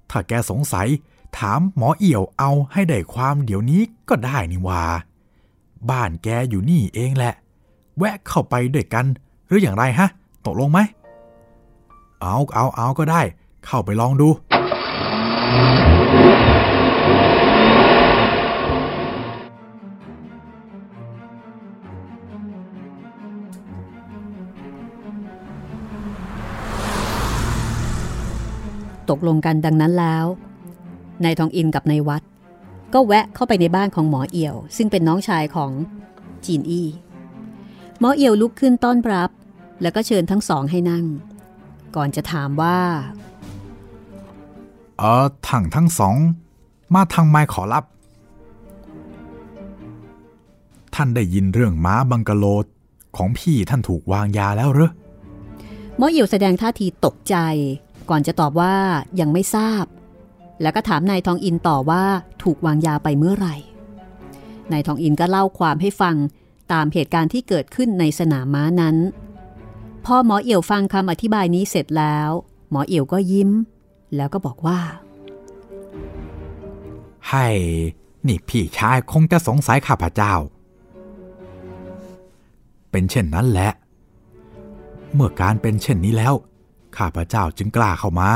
[0.09, 0.87] ถ้าแกสงสัย
[1.37, 4.83] ถามหมอเอี่ยวเอาให้ได้ความเดี๋ยวนี้ก็ได้นี่ว่า
[5.89, 7.33] บ้านแกอยู่นี่เองแหละ
[7.97, 9.05] แวะเข้าไปด้วยกัน
[9.47, 10.07] หรืออย่างไรฮะ
[10.45, 10.79] ตกลงไหม
[12.21, 13.21] เอาเอาเอาก็ได้
[13.65, 14.29] เข้าไปลองดู
[29.09, 30.25] ตกลงกันดังนั้นแล้ว
[31.23, 32.23] นายทองอินกับนายวัด
[32.93, 35.71] ก็แวะเข้าไปในบ้านของหมอเอี่ยว ซึ่งเป็นน้องชายของ
[36.45, 36.87] จีนอี้
[37.99, 39.29] หมอเอียวลุกขึ้นต้อนรับ
[39.81, 41.05] แล้วก็เชิญทั้งสองให้นั่ง
[41.95, 42.79] ก่อนจะถามว่า
[44.97, 46.15] เออทั้งทั้งสอง
[46.93, 47.83] มาทางไม้ขอรับ
[50.95, 52.45] ท่านได้ยินเรื่องม้าบังกะโล
[53.17, 54.91] ของพี่ท่านถูกวางยาแล้วหรือ
[55.97, 57.35] หมอเอี่ยวแสดงท่าทีตกใจ
[58.09, 58.75] ก่อนจะตอบว่า
[59.19, 59.85] ยังไม่ทราบ
[60.61, 62.03] แล้วก็ถามนายทองอินต่อว่า
[62.43, 63.55] ถูกวางยาไปเมื่อไหร่
[64.71, 66.15] นายทองอินก็เล่าความให้ฟัง
[66.71, 68.95] ตามเหตุการณ์ที่เกิดขึ้นในสนามม้านั้น
[70.05, 72.29] พอหมอเอี่ยวฟังคำอธิบายนี้เสร็จแล้ว
[72.71, 73.51] หมอเอี่ยวก็ยิ้ม
[74.15, 74.79] แล้วก็บอกว่า
[77.29, 77.47] ให้
[78.27, 80.33] นี่พี่ชายคงจะสงสัยข้าพเจ้า
[82.91, 83.71] เป็นเช่นนั้นแหละ
[85.13, 86.33] เมื่อการเป็นเช่นนี้แล้ว
[86.99, 88.29] ข้าพเจ้าจึงกล้าเข้ามา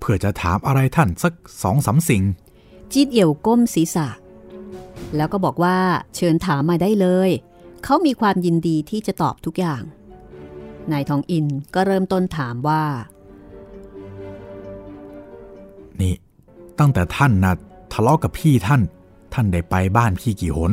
[0.00, 1.32] เพื่อจะถามอะไรท่านสัก
[1.62, 2.22] สองสามสิ่ง
[2.92, 4.08] จีดเอี่ยวก้มศีรษะ
[5.16, 5.76] แล้วก็บอกว่า
[6.16, 7.30] เชิญถามมาได้เลย
[7.84, 9.82] เขามีความยินดีที่จะตอบทุกอย่าง
[10.92, 12.84] นายทองอินก็เริ่มต้นถามว่า
[16.00, 16.14] นี่
[16.78, 17.54] ตั้งแต่ท่านนะ
[17.92, 18.82] ทะเลาะกับพี่ท่าน
[19.34, 20.72] ท่านได้ไปบ้านพี่กี่หน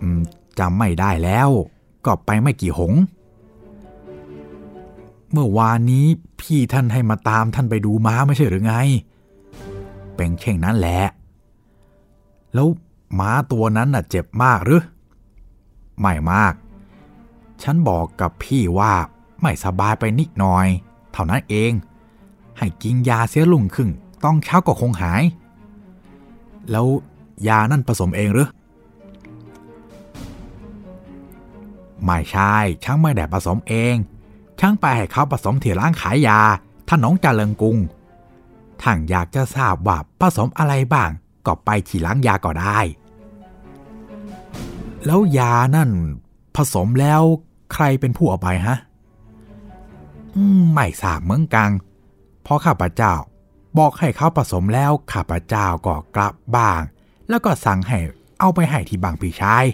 [0.00, 0.20] อืม
[0.58, 1.48] จำไม่ได้แล้ว
[2.06, 2.92] ก็ไปไม่กี่หง
[5.32, 6.06] เมื่อวานนี้
[6.40, 8.74] พี่ท่านให้มาตามท่านไปดูม้าไม่ใช่หรือไง
[10.16, 11.00] เป็นเช่นนั้นแหละ
[12.54, 12.68] แล้ว
[13.18, 14.82] ม้าตัวนั้นน่ะเจ็บมากหรือ
[16.00, 16.54] ไม่มาก
[17.62, 18.92] ฉันบอกกับพี่ว่า
[19.42, 20.66] ไม่สบายไปนิดหน่อย
[21.12, 21.72] เท่านั้นเอง
[22.58, 23.90] ให้กินยาเสียลุงครึ่ง
[24.24, 25.22] ต้องเช้าก็คงหาย
[26.70, 26.86] แล้ว
[27.48, 28.48] ยานั่นผสมเองหรือ
[32.04, 33.94] ไม่ใช่ช่างไม่ได้ผสมเอง
[34.60, 36.38] ช่างไปให้เขาผสมที่ร้านขายยา
[36.88, 37.76] ท่านน้องจาเริงกรุง
[38.82, 41.10] ท่านอยากจะทราบว่าผสมอะไรบ้าง
[41.46, 42.78] ก็ไปที่ร้านยาก็ได้
[45.06, 45.90] แล้วยานั่น
[46.56, 47.22] ผสมแล้ว
[47.72, 48.76] ใครเป็นผู้เอาไปฮะ
[50.74, 51.70] ไม่ทราบเหมือนกัน
[52.42, 53.14] เพราะข้าพเจ้า
[53.78, 56.80] บอกให้เขาผสมแล้วข้าพเจ้าก็กลับบ้าง
[57.28, 57.98] แล้วก็สั่งให้
[58.40, 59.64] เอาไปให้ที่บางพี่ชาย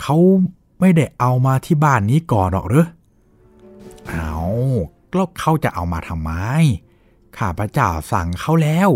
[0.00, 0.16] เขา
[0.80, 2.86] ไม่ได้เอามาที่บ้านนี้ก่อนหรอกหรือ
[4.08, 4.34] เอา
[5.14, 6.30] แล้วเขาจะเอามาทำไม
[7.38, 8.90] ข้าพเจ้าสั่งเขาแล้ว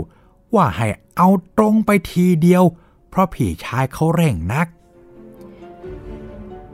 [0.54, 2.64] ว่าให้เอาตรงไปทีเดียว
[3.08, 4.66] เพราะพี่ชายเขาเร่งนัก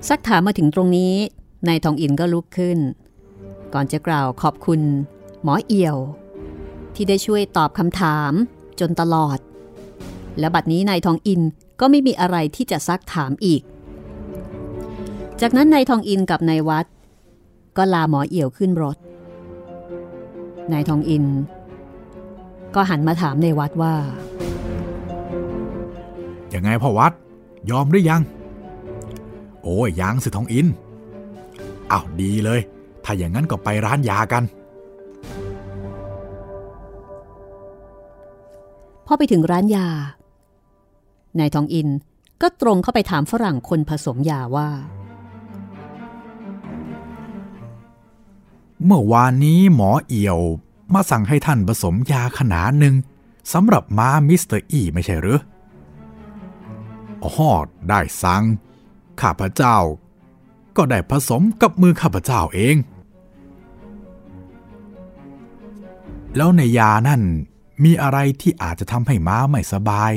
[0.09, 1.15] ซักถามมาถึงตรงนี้
[1.69, 2.79] นายทองอินก็ลุกขึ้น
[3.75, 4.81] ก่อนจะกล่าวขอบคุณ
[5.43, 5.97] หมอเอี่ยว
[6.95, 8.33] ที่ได้ช่วยตอบคำถาม
[8.81, 9.39] จนตลอด
[10.39, 11.41] และบัดนี้นายทองอิน
[11.81, 13.63] ก็ไม่มีอะไรที่จะซักถามอีก
[15.43, 16.87] จากนั้นนายทองอินกับนายวัด
[17.77, 18.97] ก็ลาหมอเอี่ยวขึ้นรถ
[20.73, 21.25] นายทองอิน
[22.75, 23.95] ก็หันมาถามในวัดว่า
[26.55, 27.13] ยังไงพ่อวัด
[27.71, 28.23] ยอมหรือยัง
[29.63, 30.67] โอ้ยยังสิทองอิน
[31.91, 32.61] อ้าวดีเลย
[33.05, 34.45] ถ้าอย่างนั้นก็ไปร้านยากัน
[39.07, 39.87] พอไปถึงร้านยา
[41.39, 41.89] นายทองอิน
[42.43, 44.69] ก็ตรงเข้าไปถามฝรั่งคนผสมยาว่า
[48.85, 50.41] เมื่อวานนี้หมอเอี่ยว
[50.95, 52.95] มาสั่งให้ท่านผสมยาขนาดหนึ่ง
[53.53, 55.41] สำหรับม้ามิสเตอร์อีไม่ใช่หรือ
[57.23, 57.33] อ๋อ
[57.89, 58.43] ได้สั่ง
[59.21, 59.79] ข้าพเจ้า
[60.77, 62.77] ก็ได้ผสมกับมือข้าพเจ้าเอง
[66.37, 67.23] แล้วในยานั่น
[67.85, 70.13] มีอะไรที่อาจจะทำให้ม้าไม่สบาย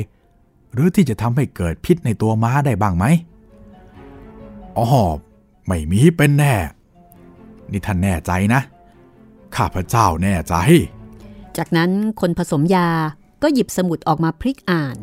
[0.72, 3.04] หรือที่จะทำให้เกิดพิษในตัวม้าได้บ้างไหม
[4.76, 4.86] อ๋อ
[5.66, 6.54] ไม่มีเป็นแน่
[7.72, 8.60] นี่ท่านแน่ใจนะ
[9.56, 10.54] ข้าพระเจ้าแน่ใจ
[11.56, 12.88] จากนั้นคนผสมยา
[13.42, 14.96] ก็หยิบสมุดออกมาพลิกอ่าน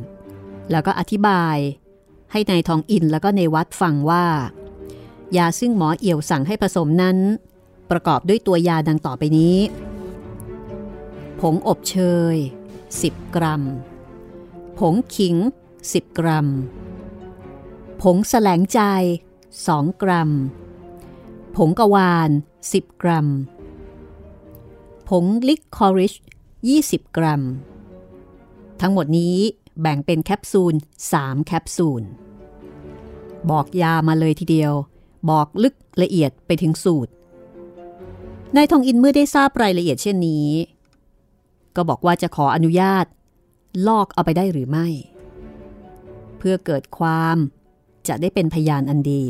[0.72, 1.58] แล้วก็อธิบาย
[2.32, 4.26] ให้ในายทองอินแล้วก็ในวัดฟังว่า
[5.38, 7.18] ยาซึ่งหมอเอี่ยวสั่งให้ผสมนั้น
[7.92, 9.58] ประกอบด้วยตัวยาดังต่อไปนี้
[11.40, 11.98] ผงอบเช
[12.34, 12.36] ย
[12.86, 13.64] 10 กรัม
[14.80, 15.36] ผงขิง
[15.78, 16.48] 10 กรัม
[18.02, 18.82] ผงแสลงใจ
[19.42, 20.30] 2 กรัม
[21.56, 22.30] ผงกวาน
[22.66, 23.28] 10 กรัม
[25.10, 26.14] ผงลิกคอริช
[26.66, 27.42] 20 กรัม
[28.82, 29.38] ทั้งหมดนี้
[29.82, 30.76] แบ่งเป็นแคปซูล
[31.12, 32.04] 3 แคปซูล
[33.50, 34.74] บอกยามาเลยทีเดียว
[35.30, 37.12] บอกลึกละเอียดไปถึงสูตร
[38.56, 40.48] นายทองอินเมื่อได้ทราบรายละเอียดเช่นนี้
[41.76, 43.06] ก็บอกว่าจะขออนุญาต
[43.88, 44.88] ลอกเอาไปได้หรือไม่
[46.38, 47.38] เพื่อเกิดความ
[48.08, 49.24] จะได้เป็นพยานอันดี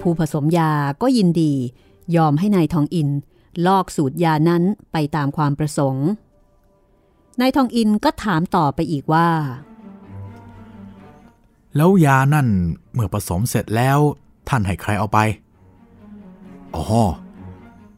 [0.00, 1.52] ผู้ผสมยาก็ยินดี
[2.16, 3.08] ยอมให้นายทองอิน
[3.66, 6.06] ลอกสูตรยานั้นไปตามความประสงค์
[7.40, 9.28] นายทองอินก็ถามต่อไปอีกว่า
[11.76, 12.48] แล้วยานั่น
[12.92, 13.98] เมื่อผสมเสร็จแล้ว
[14.48, 15.18] ท่านให้ใครเอาไป
[16.74, 16.84] อ๋อ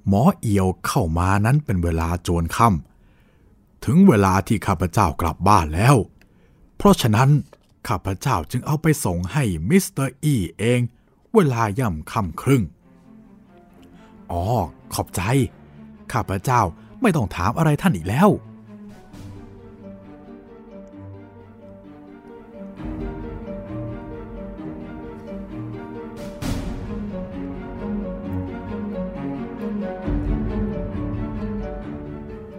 [0.09, 5.97] หมอเอียวเข้ามานั้นเป็นเวลาโจรค่ำถึงเวลาที่ข้าพเจ้ากลับบ้านแล้ว
[6.77, 7.31] เพราะฉะนั้น
[7.89, 10.81] ข้าพเจ้าจึงเอาไปส่งให้มิสเตอร์อีเอง
[11.37, 12.63] เวลาย่ำค่ำครึ่ง
[14.31, 14.43] อ๋อ
[14.95, 15.23] ขอบใจ
[16.13, 16.61] ข้าพเจ้า
[17.03, 18.29] ไม่ต้องถามอะไรท่านอีกแล้ว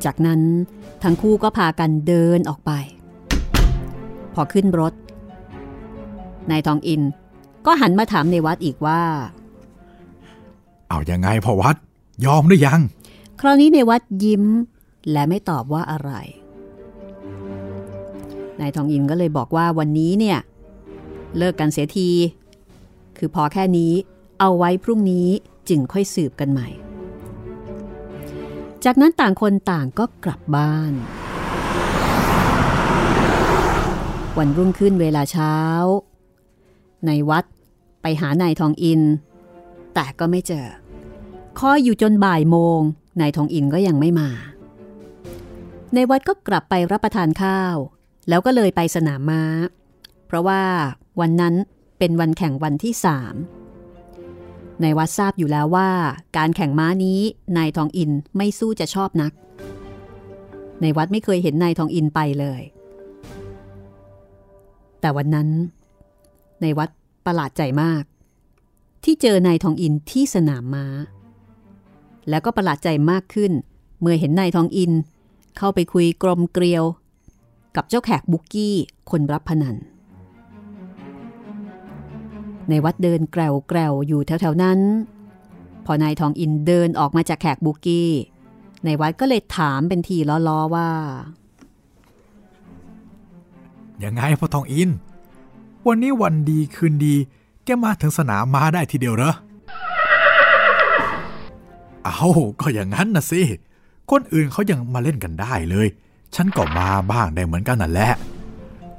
[0.05, 0.41] จากนั้น
[1.03, 2.71] ทั้งคู่ก็พากันเดินออกไป
[4.33, 4.93] พอขึ้นรถ
[6.51, 7.01] นายทองอิน
[7.65, 9.01] ก็หันมาถามในวัดอีกว่า
[10.89, 11.75] เอายังไงพ่อวัด
[12.25, 12.81] ยอมหรือยัง
[13.39, 14.43] คราวนี้ในวัดยิ้ม
[15.11, 16.11] และไม่ตอบว่าอะไร
[18.59, 20.39] นายทองอินก็เลยบอกว่าวันนี้เนี่ย
[21.37, 22.09] เลิกกันเสียที
[23.17, 23.93] คือพอแค่นี้
[24.39, 25.27] เอาไว้พรุ่งนี้
[25.69, 26.69] จึงค่อยสืบกันใหม่
[28.85, 30.93] จากนั้นต่างคนต่างก็กลับบ้าน
[34.37, 35.55] วันรุ่งขึ้นเวลาเช้า
[37.05, 37.45] ในวัด
[38.03, 39.01] ไปหานายทองอิน
[39.93, 40.67] แต่ก็ไม่เจอ
[41.59, 42.79] คอยอยู่จนบ่ายโมง
[43.21, 44.29] นายทองอินก็ยังไม่มา
[45.93, 47.75] ในวัดก็กลับไปรับประทานข้าว
[48.29, 49.43] แล้วก็เลยไปสนามม้า
[50.27, 50.63] เพราะว่า
[51.19, 51.55] วันนั้น
[51.99, 53.35] เป็นวันแข่งวันที่สาม
[54.81, 55.89] ในวัดทราบอยู่แล้วว่า
[56.37, 57.19] การแข่งม้านี้
[57.57, 59.33] นายทองอินไม่สู้จะชอบนัก
[60.81, 62.61] ในวัดไม่เคยเห็นนายทองอินไปเลย
[65.01, 65.49] แต่วันนั้น
[66.61, 66.89] ในวัด
[67.25, 68.03] ประหลาดใจมาก
[69.03, 70.85] ที่เจอนายทองอินที่สนามม้า
[72.29, 73.51] แล้วก็ประหลาดใจมากขึ้น
[73.99, 74.91] เมื่อเห็นนายทองอิน
[75.57, 76.83] เข้าไปคุยกลมเกลียว
[77.75, 78.75] กับเจ้าแขกบุกกี้
[79.09, 79.75] คนรับพนัน
[82.69, 84.79] ในวัดเดินแกลวแกลวอยู่แถวๆนั้น
[85.85, 88.09] พอนายทองอินเดินออกมาจากแขกบุกกี้
[88.85, 90.89] ในวัดก็เลยถามเป็นทีล้อๆว่า
[94.03, 94.89] ยังไงพ่อทองอิน
[95.87, 97.15] วันนี้วันดีคืนดี
[97.63, 99.33] แกมาถึงสนามม้าได้ทีเดียวเหรอ
[102.05, 102.27] เอา
[102.61, 103.41] ก็อย่างนั้นนะสิ
[104.11, 105.87] คนอื่นเขายังมาเล่นกันได้เลย
[106.35, 108.11] ฉันก็มาบ้างได้เหมือนกันนั่นแหละ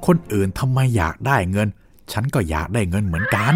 [0.07, 1.69] คนอื่นทำไมอยากได้เงิน
[2.13, 3.55] ฉันก็อยากได้เงินเหมือนกัน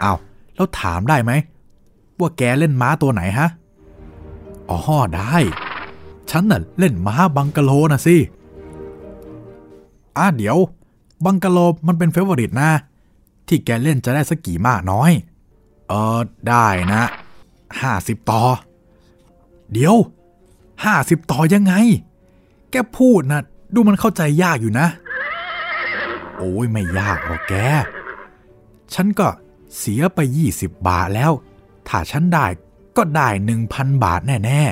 [0.00, 0.14] เอา
[0.54, 1.32] แล้วถามได้ไหม
[2.18, 3.48] ว่าแกเล่นม้าตัวไหนฮะ
[4.70, 4.78] อ๋อ
[5.16, 5.36] ได้
[6.30, 8.16] ฉันน่ะเล่นม้าบังกะโลนะสิ
[10.18, 10.58] อะเดี๋ยว
[11.24, 12.70] บังกะโลมันเป็นเฟเวอริตนะ
[13.48, 15.12] ที่แกเล่นจะได้สักกี่มากน้อย
[15.88, 17.02] เออ ได้นะ
[17.80, 18.42] ห้าสิบต่อ
[19.72, 19.94] เดี๋ยว
[20.84, 21.74] ห้าสิบต่อยังไง
[22.70, 23.40] แกพูดนะ
[23.74, 24.86] ดูมันเข้าใจยากอยู่นะ
[26.36, 27.54] โอ้ยไม่ยากหรอกแก
[28.94, 29.28] ฉันก็
[29.78, 30.18] เสียไป
[30.54, 31.32] 20บาทแล้ว
[31.88, 32.46] ถ้าฉันได้
[32.96, 33.28] ก็ได้
[33.66, 34.62] 1,000บาทแน่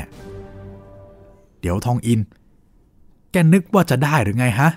[0.75, 2.21] ๆ เดี๋ยวทองอิน
[3.31, 4.71] แกนึกว่าจะได้หรือไงฮะ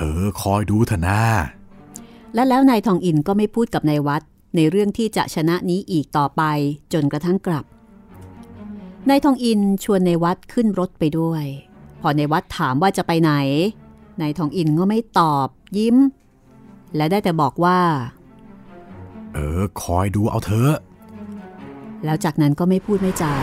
[0.00, 1.22] เออ คอยดูเถอะนะ
[2.34, 4.22] และแล้วนายทองอินก็ไม่พูดกับนายวัด
[4.56, 6.42] ในเรื่องที่จะชนะนี้อีกต่อไป
[6.92, 7.64] จนกระทั่งกลับ
[9.08, 11.44] นายทองอินชวนนายวัดขึ้นรถไปด้วย
[12.00, 13.32] พอนายวัดถามว่าจะไปไหน
[14.20, 15.96] นายทองอินก็ไม่ตอบยิ้ม
[16.96, 17.78] และได้แต่บอกว่า
[19.34, 20.74] เออ คอยดูเอาเถอะ
[22.04, 23.34] แล้วจากนั้นก็ไม่พูดไม่จา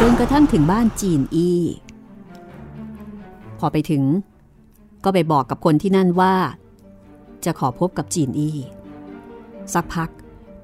[0.00, 1.50] จนกระทั่งถึงบ้านจีนอี
[3.62, 4.04] พอไปถึง
[5.04, 6.34] ก็ไปบอกกับคนที่นั่นว่า
[7.44, 8.50] จะขอพบกับจีนอี
[9.74, 10.10] สักพัก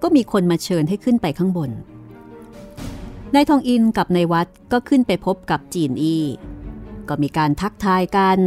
[0.03, 1.71] ก็มีคนมาเชิญให้ขึ้นไปข้างบน
[3.35, 6.17] นายทองอินกับนายวัดก็ขึ้นไปพบกับจีนอี
[7.09, 8.39] ก็มีการทักทายกัน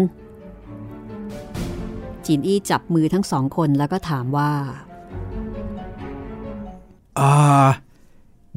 [2.26, 4.52] จีนอีจับมือทั้งสองคนแล้วก็ถามว่า
[7.16, 7.22] เอ
[7.66, 7.68] อ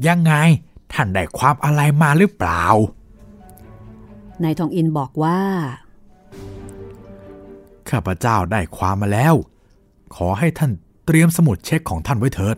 [0.07, 0.33] ยังไง
[0.93, 2.63] ท่านได้ความอะไรมาหรือเปล่า
[4.43, 5.39] นายทองอินบอกว่า
[7.89, 9.35] ข้าพเจ้าได้ความมาแล้ว
[10.15, 10.71] ขอให้ท่าน
[11.05, 12.57] เตรียมสมุดเช็คของท่านไว้เถิด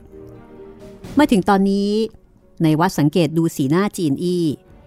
[1.17, 1.91] มาถึงตอนนี้
[2.63, 4.43] ในวัดสังเกตดูสีหน้าจีนอี้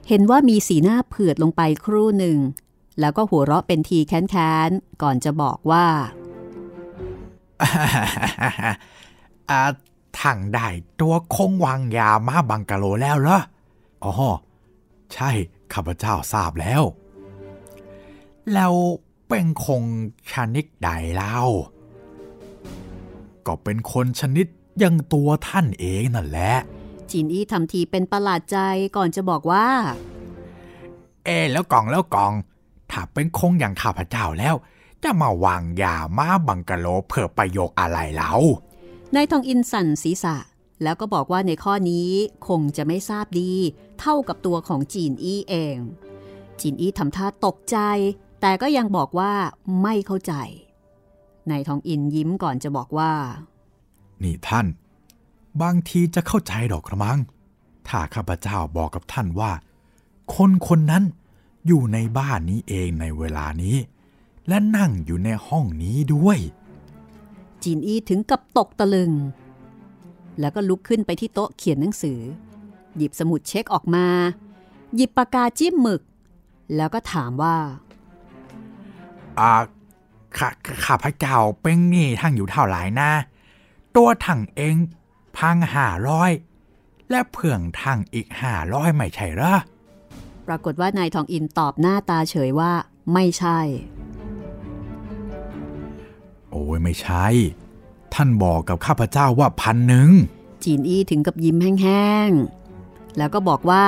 [0.09, 2.39] เห็นว่ามีสีหน้าเผือดลงไปครู่หนึ่ง
[3.01, 5.87] แล้วก็หัวเราะเป็นทีแค้นๆ ก่อนจะบอกว่า
[9.51, 9.63] อา
[10.21, 10.69] ทั้งได้
[11.01, 13.41] ตัวคงวางยามาบังกะโลแล้วเหรอ
[14.05, 14.13] อ๋อ
[15.15, 15.31] ใช่
[15.73, 16.83] ข้าพเจ้าทราบแล้ว
[18.53, 18.73] แล้ว
[19.31, 19.85] เป็นคง
[20.33, 21.39] ชนิดใดเล่า
[23.47, 24.47] ก็เป็นคนชนิด
[24.79, 26.55] อยังตัวท่านเองนั่นแหละ
[27.11, 28.59] จีนอี้ทำทีเป็นประหลาดใจ
[28.97, 29.67] ก่อนจะบอกว่า
[31.25, 32.33] เอะแล้วกล่องแล้วกล่อง
[32.91, 34.55] ถ้าเป็นคงอย่างข้าพเจ้าแล้ว
[35.03, 38.31] จะมาวางยาม้าบังกะโลเพื่อประโยคอะไรเล่า
[39.15, 40.37] นายทองอินสั่นศีรษะ
[40.83, 42.11] แล้วก็บอกว่าในข้อนี้
[42.49, 43.53] คงจะไม่ทราบดี
[44.01, 45.77] เท่ากับตัวของจีนอี้เอง
[46.61, 47.79] จีนอี้ทำท่าตกใจ
[48.41, 49.33] แต่ก็ยังบอกว่า
[49.83, 50.35] ไม่เข้าใจ
[51.51, 53.13] นายทองอินยิ้มก่อนจะบอกว่า
[54.23, 54.67] นี่ท่าน
[55.63, 57.19] บางทีจะเข้าใจดอกกระมัง
[57.89, 59.53] ถ้าข้าพเจ้าบอกกับท่านว่า
[60.35, 61.05] คนคนนั้น
[61.67, 63.77] อยู่ในบ้านนี้เองในเวลานี้
[64.49, 66.39] และนั่งอยู่ในห้องนี้ด้วย
[67.63, 69.13] จีนอี้ถึงกับตกตะลึง
[70.41, 72.21] แล้วก็ลุกขึ้นไปที่โต๊ะเขียนหนังสือ
[72.97, 74.07] หยิบสมุดเช็คออกมา
[74.95, 76.03] หยิบปากกาจิ้มหมึก
[76.77, 77.57] แล้วก็ถามว่า
[79.39, 79.53] อ่า
[80.39, 80.49] ข้า
[80.87, 83.11] ข้าพเจ้าเป็นหนี้ทั้งอยู่เท่าไหร่นะ
[83.97, 84.77] ตัวทั้งเอง
[85.37, 86.31] พังห้าร้อย
[87.11, 89.55] และเพื่องทั้งอีกห้าร้อยไม่ใช่เหรอ
[90.47, 92.73] ปรากฏว่านายทองอินตอบหน้าตาเฉยว่า
[93.13, 93.59] ไม่ใช่
[96.51, 97.27] โอ้ยไม่ใช่
[98.15, 100.11] ท่านบอกกับข้าพเจ้าว่าพันหนึ่ง
[100.65, 103.85] จีนอี้ถึงกับยิ้มแห้งๆ แล้วก็บอกว่า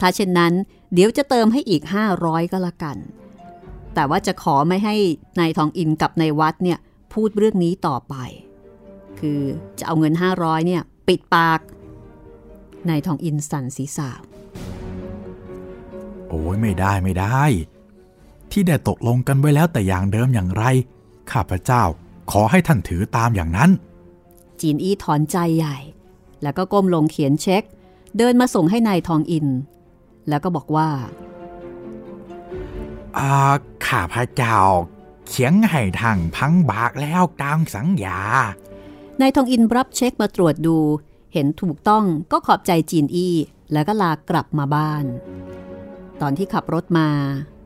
[0.00, 0.52] ถ้าเช่นนั้น
[0.92, 1.82] เดี๋ยวจะเติมให้อีก
[2.18, 2.96] 500ก็แล้วกัน
[3.98, 4.96] แต่ว่าจะขอไม่ให้
[5.40, 6.78] นายทองอินกับนายวัดเนี่ย
[7.12, 8.14] พูดเรื่องนี้ต่อไป
[9.18, 9.40] คือ
[9.78, 11.60] จะเอาเงิน 500เนี่ยปิดปาก
[12.88, 14.10] นายทองอินสั่นศีรษะ
[16.28, 17.42] โอ้ยไม่ได้ไม่ได้
[18.50, 20.64] ที่ได้ตกลงกันไว้แล้วแต่อย่างเดิมอย่างไร
[21.32, 21.82] ข้าพเจ้า
[22.30, 23.70] ขอให้ท่านถือตามอย่างนั้น
[24.60, 25.78] จีนอี้ถอนใจใหญ่
[26.42, 27.62] แล้วก็ก้มลงเขียนเช็ค
[28.18, 29.46] เดินมาส่งให้นายทองอิน
[30.28, 30.88] แล้วก็บอกว่า
[33.16, 33.30] อ่า
[33.86, 34.58] ข้าพเจ้า
[35.26, 38.20] เขียงให้ทางพังบากแล้วกลางสังญา
[39.20, 40.78] นายทองอินรับเช็คมาตรวจดู
[41.32, 43.34] เห็นถูกต้องก็ขอบใจจีนอี้
[43.72, 45.04] แล้วก็ลากลับมาบ้าน
[46.20, 47.08] ตอนที่ขับรถมา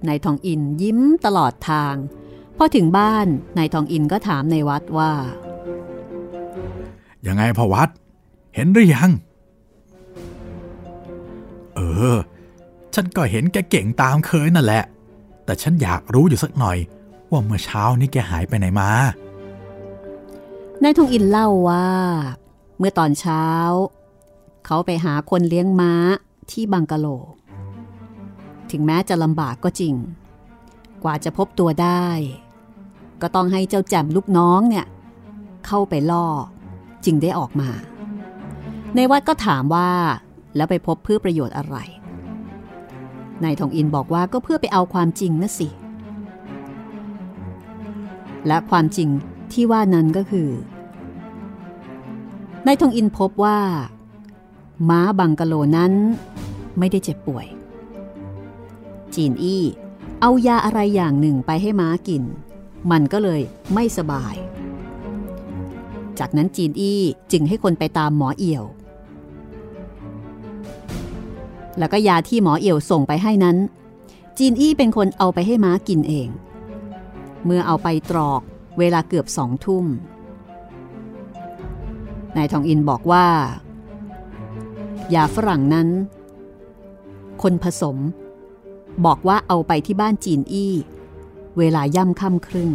[0.08, 1.94] นายทองอินยิ้มตลอดทาง
[2.56, 3.26] พอถึงบ้าน
[3.58, 5.12] นายทองอินก็ถามในวัดว่า
[7.26, 7.88] ยังไงพอวัด
[8.54, 9.10] เห็นหรือยัง
[11.74, 11.80] เอ
[12.14, 12.16] อ
[12.94, 14.84] ฉันก็เห็นแกเก่งตามเคยนั่นแหละ
[15.52, 16.78] แต่ฉันอยากรู้อยู่สักหน่อย
[17.30, 18.90] ว่าเมื่อเช้านี้แกหายไปไหนมา
[20.82, 21.88] นายทองอินเล่าว่า
[22.78, 23.44] เมื่อตอนเช้า
[24.66, 25.94] เขาไปหาคนเลี้ยงม้า
[26.50, 27.06] ที่บังกะโล
[28.70, 29.94] ถึงแม้จะลำบากก็จริง
[31.02, 32.06] กว่าจะพบตัวได้
[33.22, 34.86] ก็ต้องให้เจ้าแจ่มลูกน้องเนี่ย
[35.66, 36.26] เข้าไปล่อ
[37.04, 37.70] จึงได้ออกมา
[38.94, 39.90] ในวัดก็ถามว่า
[40.56, 41.76] แล้วไปพบเพื่อประโยชน์อะไร
[43.44, 45.68] นายทองอินบอกว่าก็เพื่อไปเอาความจริงนะสิ
[48.46, 49.08] และความจริง
[49.52, 50.50] ที่ว่านั้นก็คือ
[52.66, 53.58] นายทองอินพบว่า
[54.88, 55.92] ม้าบังกะโลนั้น
[56.78, 57.46] ไม่ได้เจ็บป่วย
[59.14, 59.64] จีนอี้
[60.20, 62.22] เอายาอะไรอย่างหนึ่งไปให้ม้ากิน
[62.90, 63.40] มันก็เลย
[63.74, 64.34] ไม่สบาย
[66.18, 67.00] จากนั้นจีนอี้
[67.32, 68.64] จึงให้คนไปตามหมอเอี่ยว
[71.78, 73.56] แล้วก็ยาที่หมอเอี่ยวส่งไปให้นั้น
[74.38, 76.28] จีนอี้เป็นคนเอาไปให้ม้ากินเอง
[77.44, 78.40] เมื่อเอาไปตรอก
[78.78, 79.86] เวลาเกือบสองทุ่ม
[82.36, 83.26] นายทองอินบอกว่า
[85.14, 85.88] ยาฝรั่งนั้น
[87.42, 87.96] คนผสม
[89.06, 90.74] บอกว่าเอาไปที่บ้านจีนอี้
[91.58, 92.70] เวลาย่ำค่ำครึ่ง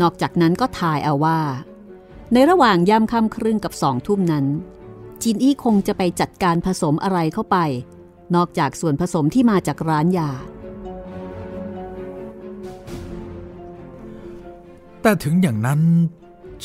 [0.00, 1.40] นอกจากนั้นก็ทายเอาว่า
[2.32, 4.46] ในระหว่างย่ำค่ำครึ่งกับสองทุ่มนั้น
[5.22, 7.56] จีนอี้คงจะไปจัดการผสมอะไรเข้าไป
[8.34, 10.30] นอกจากส่วนผสมที่มาจากร้านยา
[15.02, 15.80] แต่ถึงอย่างนั้น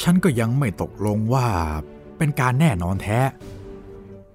[0.02, 1.48] ฉันก็ยังไม่ตกลงว่า
[2.18, 3.20] เป็นการแน่นอนแท้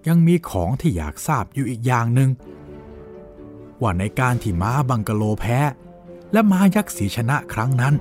[0.08, 2.30] ยังมีของที่อยากทราบอยู่อีกอย่างหนึ่ง
[3.80, 5.58] ว่าในการที่ม้าบังกะโลแพ้
[6.32, 7.94] และม้ายักษ์สีชนะครั้งนั้น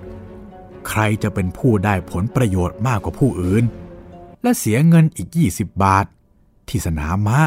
[0.88, 3.64] ใครจะเป็นผู้ได้ผลประโยชน์มากกว่าผู้อื่น
[4.48, 6.06] และเสียเงินอีก 20 บาท
[6.68, 7.40] ที่สนามม้า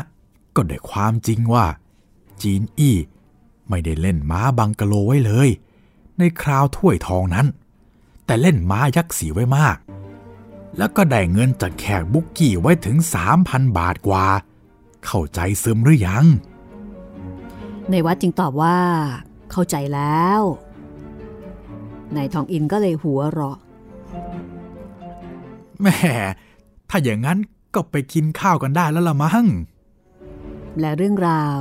[0.56, 1.66] ก็ได้ความจริงว่า
[2.42, 2.96] จีนอี้
[3.68, 5.48] ไม่ได้เล่นม้าบังกะโลไว้เลย
[6.18, 7.46] ในคราวถ้วยทองนั้น
[8.24, 9.76] แต่เล่นม้ายักษ์สีไว้มาก
[10.76, 12.96] แล้วก็ได้เงินจากแขกบุกกี้ไว้ถึง
[13.36, 14.26] 3,000 บาทกว่า
[15.04, 16.24] เข้าใจซึมหรือยัง
[17.90, 18.78] ในวัดจึงตอบว่า
[19.50, 20.40] เข้าใจแล้ว
[22.16, 23.58] นายทองอินก็เลยหัวเราะ
[25.82, 25.98] แหม่
[26.90, 27.38] ถ้าอย่างนั้น
[27.74, 29.46] ก็ไปกินข้าวกันได้แล้วละมั้ง
[30.80, 31.60] และเรื่องราว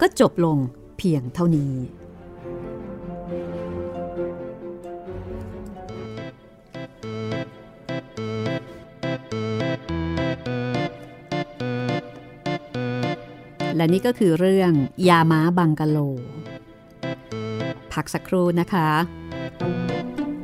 [0.00, 0.58] ก็จบลง
[0.96, 1.74] เพียงเท่านี้
[13.76, 14.72] และนี่ก็คือเรื่อง
[15.08, 15.98] ยาม้าบังกะโล
[17.92, 18.90] พักสักครู่นะคะ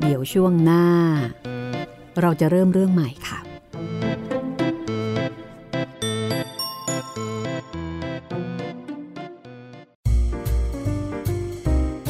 [0.01, 0.85] เดี๋ยวช่วงหน้า
[2.21, 3.46] เราจะเริ่มเรื่องใหม่ค่ะ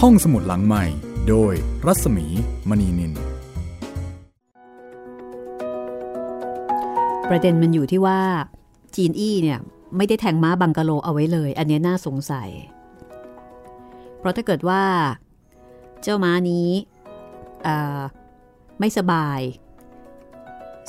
[0.09, 0.85] ห้องสมุดหลังใหม่
[1.29, 1.55] โดย
[1.87, 2.27] รัศมี
[2.69, 3.13] มณีนิน
[7.29, 8.21] ประเด็นมันอยู่ที่ว่า
[8.97, 9.59] จีนอี้เนี่ย
[9.97, 12.49] ไม่ได้แทงม้าบังกะโลเอาไว้เลย อันนี้น่าสงสัย
[14.19, 14.83] เพราะถ้าเกิดว่า
[16.03, 16.69] เจ้าม้านี้
[18.81, 19.41] ไม่สบาย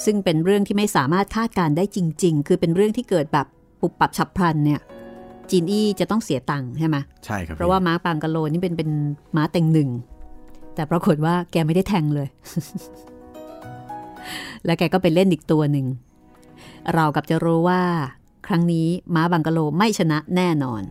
[0.05, 3.47] ซึ่งเป็นเรื่องที่ไม่สามารถคาดการได้จริง ๆ คือเป็นเรื่องที่เกิดแบบ
[3.81, 4.81] ปุบปับฉับพลันเนี่ย
[5.51, 8.89] จีนอี้จะต้องเสียตังค์ใช่ไหมใช่ครับ เพราะว่าม้าปังกะโลนี่เป็นเป็น
[9.35, 9.89] ม้าเต็งหนึ่ง
[10.75, 12.27] แต่ปรากฏว่าแกไม่ได้แทงเลย
[14.65, 15.85] แล้วแกก็ไปเล่นอีกตัวหนึ่ง
[16.93, 17.81] เรากับจะรู้ว่า
[18.47, 20.83] ครั้งนี้ม้าบังกะโลไม่ชนะแน่นอน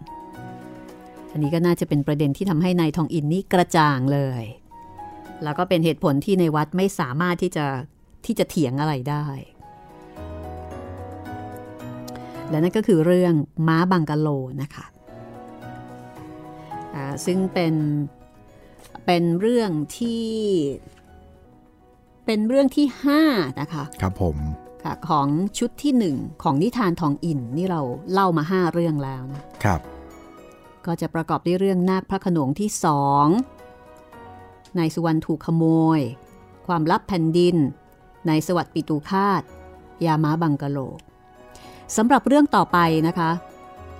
[1.32, 4.44] อันนี้ก็น่าจะเป็นประเด็นที่ทำให้ในายทองอินนี่กระจ่างเลย
[5.42, 7.66] แล้วก็เป็นเหตุผลที่ในวัดไม่สามารถที่จะ
[8.24, 9.26] ที่จะเถียงอะไรได้
[12.50, 13.34] และนั่นก็คือเรื่อง
[13.68, 14.28] ม้าบังกะโล
[14.62, 14.86] นะคะ
[17.26, 17.74] ซึ่งเป็น
[19.06, 20.26] เป็นเรื่องที่
[22.26, 22.86] เป็นเรื่องที่
[23.22, 24.36] 5นะคะครับผม
[24.82, 25.26] ค่ะของ
[25.58, 27.80] ชุดที่หนึ่งของนิทานทองอินนี่เรา
[28.12, 29.80] เล่ามาห้าเรื่องแล้วนะครับ
[30.86, 33.26] ก็จะประกอบด้วยเรื่องนาคพระขนงที่สอง
[34.78, 35.64] นายสุวรรณถูกขโม
[35.98, 36.00] ย
[36.66, 37.56] ความลับแผ่นดิน
[38.28, 39.42] นายสวัสดิ์ปิตุคาต
[40.04, 40.78] ยาม้าบังกะโล
[41.96, 43.30] สำหรับเรื่องต่อไปนะคะ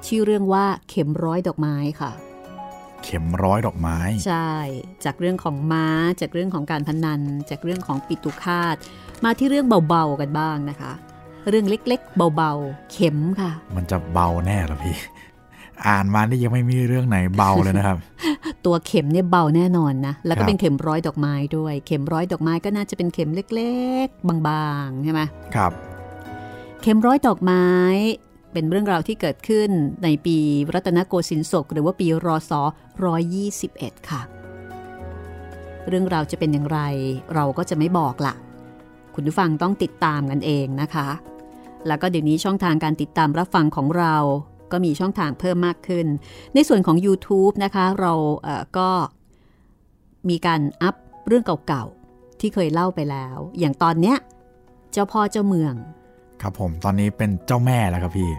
[0.07, 2.11] ชื่อเรื่องว่าเข็มร้อยดอกไม้ค่ะ
[3.05, 4.53] เข็มร้อยดอกไม้ ใช่
[5.05, 5.87] จากเรื่องของม้า
[6.21, 7.21] จากเรื่องของการพนัน
[7.51, 8.77] จากเรื่องของปิตุคาต
[9.25, 10.93] มาที่เรื่องเบาๆกันบ้างนะคะ
[11.49, 14.97] เรื่องเล็กๆ เบาๆ เข็มค่ะ มันจะเบาแน่หรอพี่
[15.87, 17.99] อ่านมานี่ยังไม่มีเรื่องไหนเบาเลยนะครับ
[18.67, 23.75] ตัวเข็มเนี่ยเบาแน่นอนนะ แล้วก็เป็นเข็มร้อยดอกไม้ด้วย เข็มร้อยดอกไม้ก็น่าจะเป็นเข็มเล็
[24.05, 25.21] ก ๆ บางๆใช่ไหม
[25.55, 27.67] ครับเข็มร้อยดอกไม้
[28.53, 29.71] เป็นเรื่องราวที่เกิดขึ้น
[30.05, 30.39] ในปี
[30.75, 32.53] รัตนโกสินทร์ศกหรือว่าปีรอศ
[33.31, 34.21] 121 ค่ะ
[35.89, 36.79] เรื่องราวจะเป็นอย่างไร
[37.35, 38.35] เราก็จะไม่บอกละ
[39.15, 41.09] คุณผู้ฟังต้องติดตามกันเองนะคะ
[41.87, 44.17] แล้วก็เดี๋ยวนี้ช่องทางการติดตามรับฟังของเรา
[44.73, 46.07] ก็มีช่องทางเพิ่มมากขึ้น
[46.55, 48.13] ในส่วนของ YouTube นะคะ เรา
[48.45, 48.91] เก็
[50.29, 50.95] มีการอัพ
[51.27, 54.17] เรื่องเก่าๆ ที่เคยเล่าไปแล้ว อย่างตอนเนี้ย
[54.93, 55.75] เจ้าพ่อเจ้าเมือง
[56.43, 58.31] ครับผมตอนนี้เป็นเจ้าแม่แล้วครับพี่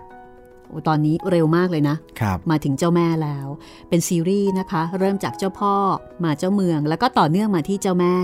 [0.70, 3.48] โอ้ตอนนี้เร็วมากเลยนะครับมาถึงเจ้าแม่แล้ว
[3.89, 5.74] เป็นซีรีส์นะคะ เริ่มจากเจ้าพ่อ
[6.24, 8.16] มาเจ้าเมือง แล้วก็ต่อเนื่องมาที่เจ้าแม่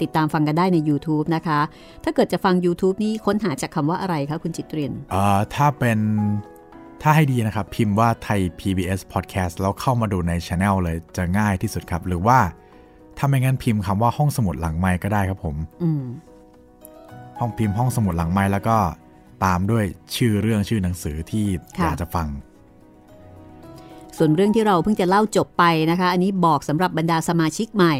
[0.00, 1.60] ติดตามฟังกันได้ใน YouTube นะคะ
[2.04, 5.98] ถ้าเกิดจะฟัง YouTube นี่ค้นหาจากคำว่าอะไรคะคุณจิตเรียนเอ่อถ้าเป็น
[7.02, 12.38] ถ้าให้ดีนะครับ พิมพ์ว่าไทย PBS Podcast แล้วเข้ามาดูในช anel เลยจะง่ายที่สุดครับ หรือว่า
[13.18, 16.02] ถ้าไม่งั้นพิมพ์คำว่าห้องสมุดหลังไม้ก็ได้ครับผมอืม
[17.40, 18.78] ห้องพิมพ์ห้องสมุดหลังไม้แล้วก็
[19.44, 19.84] ตามด้วย
[20.16, 21.46] ชื่อเรื่องชื่อหนังสือที่
[21.82, 22.26] อยากจะฟัง
[24.16, 27.94] ส่วนเรื่องที่เราเพิ่งจะเล่าจบไปนะคะ อันนี้บอกสำหรับบรรดาสมาชิกใหม่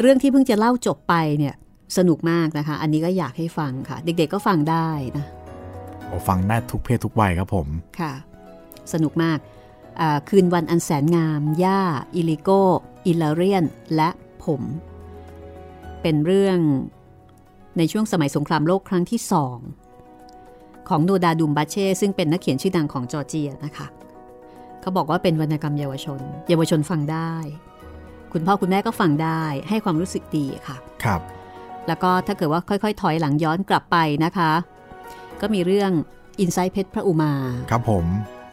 [0.00, 1.54] เรื่องที่เพิ่งจะเล่าจบไปเนี่ย
[1.96, 5.24] สนุกมากนะคะ อันนี้ก็อยากให้ฟังค่ะ เด็กๆก็ฟังได้นะ
[6.06, 7.66] โอ้ฟังได้ทุกเพศทุกวัยครับผม
[8.00, 8.12] ค่ะ
[8.92, 9.38] สนุกมาก
[10.28, 11.82] คืนวันอันแสนงาม ย่า
[12.14, 12.50] อิลิโก
[13.06, 13.64] อิลาริออน
[13.96, 14.10] และ
[14.44, 14.62] ผม
[16.02, 16.58] เป็นเรื่อง
[17.78, 19.58] ในช่วงสมัยสงครามโลกครั้งที่สอง
[20.88, 23.86] ของโนดาร์ ดุมบัดเซ ซึ่งเป็นนักเขียนชื่อดังของจอร์เจียนะคะ
[24.80, 27.32] เขาบอกว่าเป็นวรรณกรรมเยาวชน เยาวชนฟังได้
[28.32, 31.20] คุณพ่อคุณแม่ก็ฟังได้ให้ความรู้สึกดีค่ะครับ
[31.86, 34.52] แล้วก็ถ้าเกิดว่าค่อยๆ ถอยหลังย้อนกลับไปนะคะ
[35.40, 35.90] ก็มีเรื่อง
[36.40, 37.32] อินไซต์เพชรพระอุมา
[37.70, 38.04] ครับผม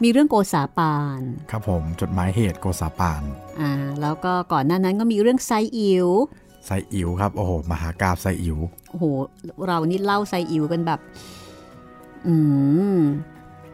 [0.02, 1.20] มีเรื่องโกษาปาน
[1.50, 3.22] ครับผมจดหมายเหตุโกษาปาน
[3.60, 6.08] อ่าแล้วก็ก่อนหน้านั้นก็มีเรื่องไซอิ๋ว
[6.66, 8.58] ไซอิ๋วครับโอ้โหมหากราบไซอิ๋ว
[8.94, 9.08] โอ้โห
[9.66, 11.00] เรานี่เล่าไซอิ๋วกันแบบ
[12.26, 12.34] อื
[12.98, 13.00] ม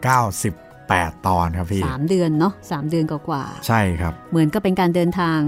[0.02, 0.54] เก้าสิบ
[0.88, 5.38] แปดตอนครับพี่สามเดือนเนาะสามเดือนกว่าใช่ครับ เหมือนก็เป็นการเดินทาง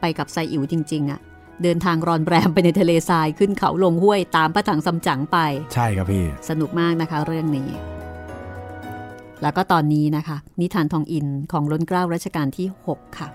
[0.00, 1.20] ไปกับไซอิ๋วจริง ๆอะ
[1.62, 5.38] เดินทางรอนแรมไปในทะเลทรายขึ้นเขาลงห้วยตามพระถังซัมจั๋งไป
[5.74, 7.68] ใช่ครับพี่ สนุกมากนะคะเรื่องนี้
[9.42, 13.28] แล้วก็ตอนนี้นะคะ นิทานทองอินของล้นเกล้ารัชกาลที่ 6 ค่ะ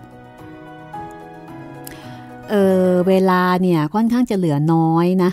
[2.50, 2.56] เอ
[2.88, 5.32] อเวลาเนี่ยค่อนข้างจะเหลือน้อยนะ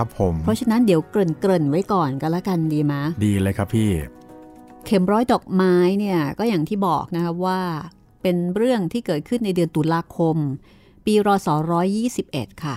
[0.00, 2.94] ครับผม เพราะฉะนั้นเดี๋ยวเกริ่นเกริ่นไว้ก่อนก็แล้วกันดีไหม
[3.24, 3.90] ดีเลยครับพี่
[4.86, 7.60] เข็มร้อยดอกไม้เนี่ยก็อย่างที่บอกนะครับว่า
[8.22, 10.36] เป็นเรื่องที่เกิดขึ้นในเดือนตุลาคม
[11.04, 11.48] ปีรศ
[12.06, 12.76] 121 ค่ะ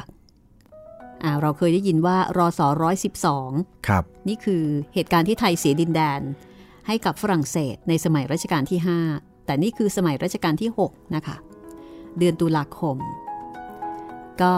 [1.23, 2.61] อ่าเราเคยได้ยินว่ารศ
[3.23, 4.63] 112 ครับ นี่คือ
[4.93, 6.21] เหตุการณ์ที่ไทยเสียดินแดน
[6.87, 8.79] ให้กับฝรั่งเศสในสมัยรัชกาลที่
[9.13, 11.37] 5 แต่นี่คือสมัยรัชกาลที่ 6 นะคะ
[12.17, 12.97] เดือนตุลาคม
[14.41, 14.53] ก็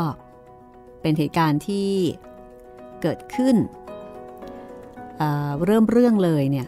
[1.02, 1.90] เป็นเหตุการณ์ที่
[3.02, 3.56] เกิดขึ้น
[5.18, 6.68] เเริ่มเรื่องเลยเนี่ย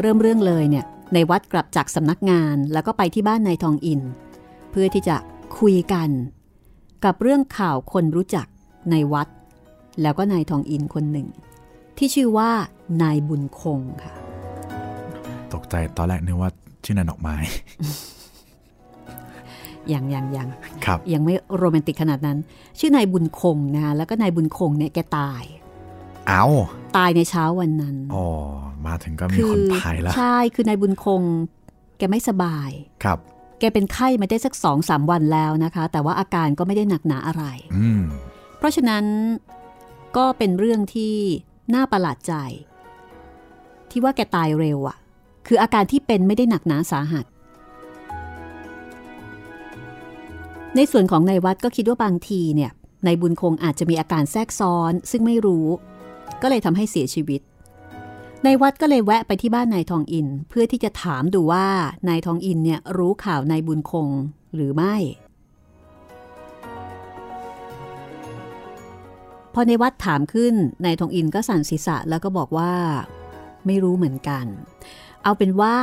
[0.00, 0.84] เริ่มเรื่องเลยเนี่ย
[1.14, 4.00] ในวัดกลับจากสำนักงานแล้วก็ไปที่บ้านนายทองอิน
[4.70, 5.16] เพื่อที่จะ
[5.58, 6.08] คุยกัน
[7.04, 8.46] กับเรื่องข่าวคนรู้จัก
[8.90, 9.28] ในวัด
[10.02, 11.28] แล้วก็นายทองอินคนหนึ่ง
[11.98, 12.50] ที่ชื่อว่า
[13.02, 14.14] นายบุญคงค่ะ
[15.52, 16.50] ตกใจตอนแรกนึกว่า
[16.84, 17.36] ชื่อนายดอกไม้
[19.90, 20.48] อย่างอย่างอย่าง
[20.84, 22.38] ครับยังไม่โรแมนติกขนาดนั้น
[22.78, 25.42] ชื่อนายบุญคงนะคะแล้วก็นายบุญคงเนี่ยแกตาย
[26.28, 26.44] เอา
[26.96, 28.26] ตายในเช้าวันนั้นอ๋อ
[28.86, 31.22] มาถึงก็มีคนตายแล้วใช่คือนายบุญคง
[31.98, 32.70] แกไม่สบาย
[33.04, 33.18] ครับ
[33.60, 37.44] แกเป็นไข้มาได้สักสองสามวันแล้วนะคะ แต่ว่าอาการก็ไม่ได้หนักหนาอะไร
[37.76, 38.02] อืม
[38.58, 39.04] เพราะฉะนั้น
[40.16, 41.14] ก็เป็นเรื่องที่
[41.74, 42.34] น่าประหลาดใจ
[43.90, 44.96] ที่ว่าแกตายเร็วอะ่ะ
[45.46, 47.24] คืออาการที่เป็นไม่ได้หนักหนาสาหัส
[50.76, 52.70] ในส่วนของนายวัดก็คิดว่าบางทีเนี่ย
[53.06, 55.66] นายบุญคงอาจจะมีอาการแทรกซ้อน ซึ่งไม่รู้
[56.42, 57.40] ก็เลยทำให้เสียชีวิต
[58.46, 61.66] นายวัดก็เลยแวะไปที่บ้านนายทองอิน เพื่อที่จะถามดูว่า
[62.08, 64.08] นายทองอินเนี่ยรู้ข่าวนายบุญคง
[64.54, 64.96] หรือไม่
[69.54, 70.54] พอในวัดถามขึ้น
[70.84, 72.72] นายทองอินก็สั่นศีรษะแล้วก็บอกว่า
[73.66, 74.46] ไม่รู้เหมือนกัน
[75.22, 75.76] เอาเป็นว่า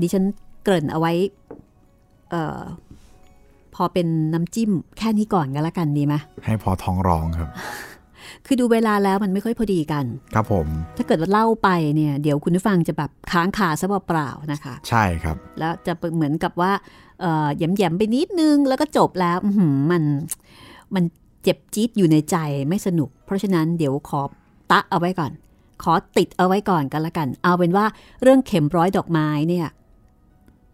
[0.00, 0.24] ดิฉัน
[0.62, 1.12] เกริ่นเอาไว้
[2.32, 2.60] ออ
[3.74, 6.14] พอเป็นน้ำจิ้มแค่นี้ก่อนก็แล้วกันดีไหม
[6.44, 7.48] ให้พอท้องร้องครับ
[8.46, 10.04] คือดูเวลาแล้วมันไม่ค่อยพอดีกัน
[10.34, 10.66] ครับผม
[10.96, 16.72] ถ้าเกิดว่าเล่าไปเนี่ยเดี๋ยวคุณผู้ฟังจะแบบค้างคาซะเปล่าๆนะคะ ใช่ครับ แล้วจะเหมือนกับว่า
[17.56, 19.36] แยมๆไปนิดนึงแล้วก็จบแล้ว
[19.90, 20.02] มัน
[20.94, 21.04] มัน
[21.42, 22.36] เจ็บจี๊ดอยู่ในใจ
[22.68, 24.20] ไม่สนุก เพราะฉะนั้นเดี๋ยวขอ
[24.72, 25.32] ตะเอาไว้ก่อน
[25.82, 27.86] ขอติดเอาไว้ก่อนกันละกัน เอาเป็นว่า
[28.22, 29.66] เรื่องเข็มร้อยดอกไม้เนี่ย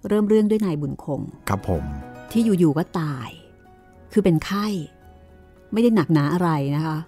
[0.09, 1.85] เริ่มเรื่องด้วยนายบุญคง ครับผม
[2.33, 3.29] ที่อยู่ๆก็ตาย
[4.13, 4.67] คือเป็นไข้
[5.73, 6.99] ไม่ได้หนักหนาอะไรนะคะ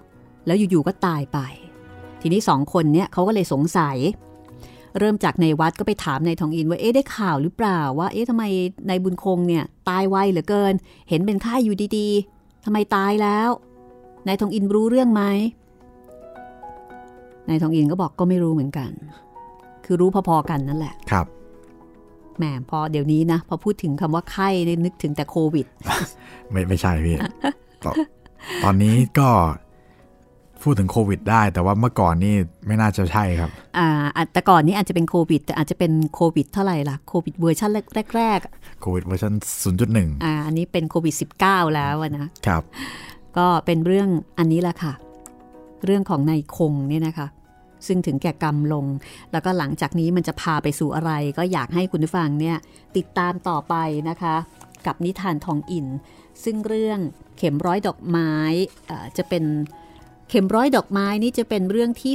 [0.46, 1.38] แล้วอยู่ๆก็ตายไป
[2.20, 3.96] ทีนี้สองคนเนี่ยเขาก็เลยสงสัย
[4.98, 8.44] เริ่มจากในวัดก็ไปถามนายทองอินว่าเอ๊ะได้ข่าวหรือเปล่าว่าเอ๊ะทำไม
[8.88, 10.74] นายบุญคงเนี่ยตายไวเหลือเกิน
[11.08, 13.48] เห็นเป็นไข้อยู่ดีๆทำไมตายแล้ว
[14.26, 15.22] นายทองอินรู้เรื่องไหม
[17.48, 18.90] นายทองอินก็บอกก็ไม่รู้เหมือนกัน
[19.84, 21.26] คือรู้พอๆกันนั่นแหละครับ
[22.38, 24.48] แหมพอเดี๋ยวนี้นะ พอพูดถึงคำว่าไข้
[24.84, 25.66] นึกถึงแต่โควิด
[26.50, 27.16] ไม่ไม่ใช่พี่
[27.84, 27.94] ตอน
[28.64, 29.28] ตอนนี้ก็
[30.62, 32.34] พูดถึงโควิดได้ แต่ว่าเมื่อก่อนนี่
[32.66, 37.70] ไม่น่าจะใช่ครับ อ่าอาจแต่ก่อนนี้อาจจะเป็นโควิด แต่อาจจะเป็นโควิดเท่าไหร่ล่ะโควิดเวอร์ชัน
[38.14, 38.38] แรก
[38.80, 39.32] โควิดเวอร์ชัน
[39.78, 41.14] 0.1ๆอ่าอันนี้เป็นโควิด
[41.44, 42.62] -19 แล้วอะนะครับ
[43.36, 44.08] ก็เป็นเรื่อง
[44.38, 44.92] อันนี้แหละค่ะ
[45.84, 47.26] เรื่องของนายคงเนี่ยนะคะ
[47.86, 48.86] ซึ่งถึงแก่กรรมลง
[49.32, 52.56] แล้วก็หลังจากนี้มันจะพาไปสู่อะไร ก็อยากให้คุณผู้ฟังเนี่ย
[52.96, 53.74] ติดตามต่อไป
[54.08, 54.36] นะคะ
[54.86, 55.86] กับนิทานทองอิน
[56.44, 56.98] ซึ่งเรื่อง
[57.38, 58.32] เข็มร้อยดอกไม้
[58.90, 59.44] อ่าจะเป็น
[60.28, 62.14] เข็มร้อยดอกไม้นี่จะเป็นเรื่องที่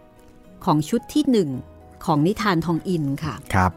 [0.00, 3.72] 6 ของชุดที่ 1 ของนิทานทองอินค่ะครับ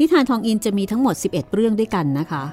[0.00, 2.44] นิทานทองอินจะมีทั้งหมด 11 เรื่องด้วยกันนะคะ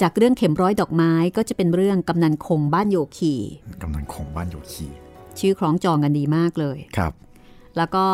[0.00, 3.34] จากเรื่องเข็มร้อยดอกไม้ก็จะเป็นเรื่องกำนันคงบ้านโยคี
[3.82, 4.86] กำลังคงบ้านโยคี
[5.40, 7.12] ชื่อคล้องจองกันดีมากเลยครับ
[7.76, 8.06] แล้วก็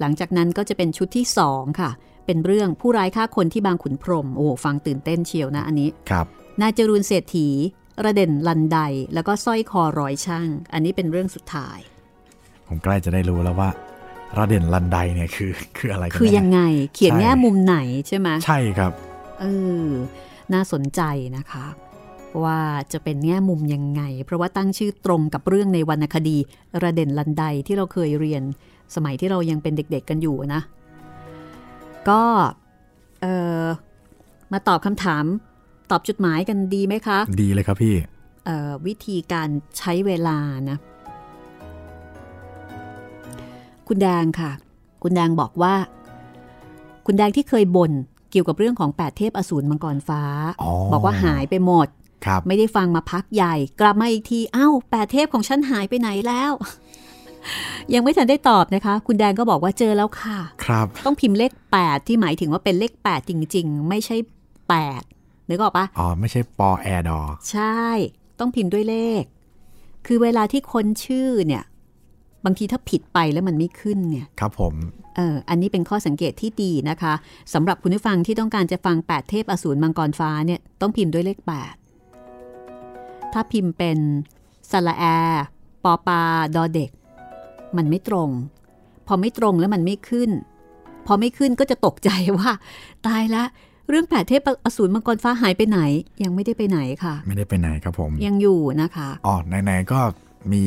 [0.00, 1.90] หลังจากนั้นก็จะเป็นชุดที่สองค่ะ
[2.26, 6.26] เป็นเรื่องผู้ร้ายฆ่าคนที่บางขุนพรหมโอ้ฟังตื่นเต้นเชียวนะอันนี้ครับ
[6.60, 7.48] นายจรูนเศรษฐี
[8.04, 8.78] ระเด่นลันได
[9.14, 11.78] แล้วก็สร้อยคอร้อยช่าง อันนี้เป็นเรื่องสุดท้าย
[12.68, 13.70] ผมใกล้จะได้รู้แล้วว่า
[14.36, 16.60] ระเด่นลันไดเนี่ยคือคืออะไรกันคือแน่ยังไง
[16.94, 17.76] เขียนใช่แง่มุมไหน
[18.08, 18.92] ใช่ไหมใช่ครับ
[19.40, 19.44] เอ
[19.86, 19.88] อ
[20.52, 21.00] น่าสนใจ
[21.36, 21.64] นะคะ
[22.44, 22.60] ว่า
[22.92, 26.36] จะเป็นแง่มุมยังไง เพราะว่าตั้งชื่อตรงกับเรื่องในวรรณคดี
[26.82, 28.42] ระเด่นลันไดที่เราเคยเรียน
[28.94, 30.60] สมัยที่เรายังเป็นเด็กๆกันอยู่นะ
[32.08, 32.22] ก็
[33.22, 33.26] เอ
[33.62, 33.64] อ
[34.52, 35.24] มาตอบคำถาม
[35.90, 37.94] ตอบจดหมายกันดีไหมคะ ดีเลยครับพี่
[38.46, 40.38] เอ่อวิธีการใช้เวลา
[40.70, 40.78] นะ
[43.88, 44.50] คุณแดงค่ะ
[45.02, 45.74] คุณแดงบอกว่า
[47.06, 47.92] คุณแดงที่เคยบ่น
[48.30, 50.22] เกี่ยวกับเรื่องของแปดเทพอสูรมังกรฟ้า
[50.62, 51.99] อ๋อบอกว่าหายไปหมดครับ
[52.46, 56.52] ไม่ได้ฟังมาพักใหญ่ กลับมาอีกทีเอ้าแปดเทพของฉันหายไปไหนแล้ว
[57.94, 64.16] ยังไม่ทันได้ตอบนะคะ คุณแดงก็บอกว่าเจอแล้วค่ะ ครับ ต้องพิมพ์เลข 8 ที่หมายถึงว่าเป็นเลข 8 จริง ๆ ไม่ใช่
[64.86, 67.80] 8นึกออกปะอ๋อ ไม่ใช่ปอแอร์ดอใช่
[68.38, 69.22] ต้องพิมพ์ด้วยเลข
[70.06, 71.64] คือเวลาที่ค้นชื่อเนี่ย
[72.44, 74.74] บางทีถ้าผิดไปแล้วมันไม่ขึ้นเนี่ย ครับผม
[75.16, 77.14] เอออันนี้เป็นข้อสังเกตที่ดีนะคะ
[77.54, 81.89] สำหรับคุณผู้ฟังที่ต้องการจะฟัง 8 เทพอสูรมังกรฟ้าเนี่ยต้องพิมพ์ด้วยเลข 8
[83.32, 83.98] ถ้าพิมพ์เป็น
[84.70, 85.04] สระแอ
[85.84, 86.20] ปอปา
[86.56, 86.90] ดอเด็ก
[87.76, 88.28] มันไม่ตรง
[89.06, 90.30] พอไม่ตรงแล้วมันไม่ขึ้น
[91.06, 92.50] พอไม่ขึ้นก็จะตกใจว่า
[93.06, 93.44] ตายละ
[93.88, 95.80] เรื่องแปดเทพอสูรมังกรฟ้าหายไปไหน
[96.22, 100.00] ยังไม่ได้ไปไหนค่ะ ไม่ได้ไปไหนครับผม ยังอยู่นะคะอ๋อไหนๆก็
[100.52, 100.62] มี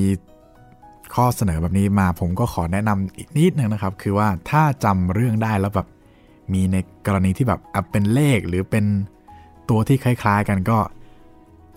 [1.13, 5.87] ข้อเสนอแบบนี้มาผมก็ขอแนะนำอีกนิดนึงนะครับ คือว่าถ้าจำเรื่องได้แล้วแบบ
[6.53, 8.85] มีในกรณีที่แบบอะเป็นเลขหรือเป็น
[9.69, 10.77] ตัวที่คล้าย ๆ กันก็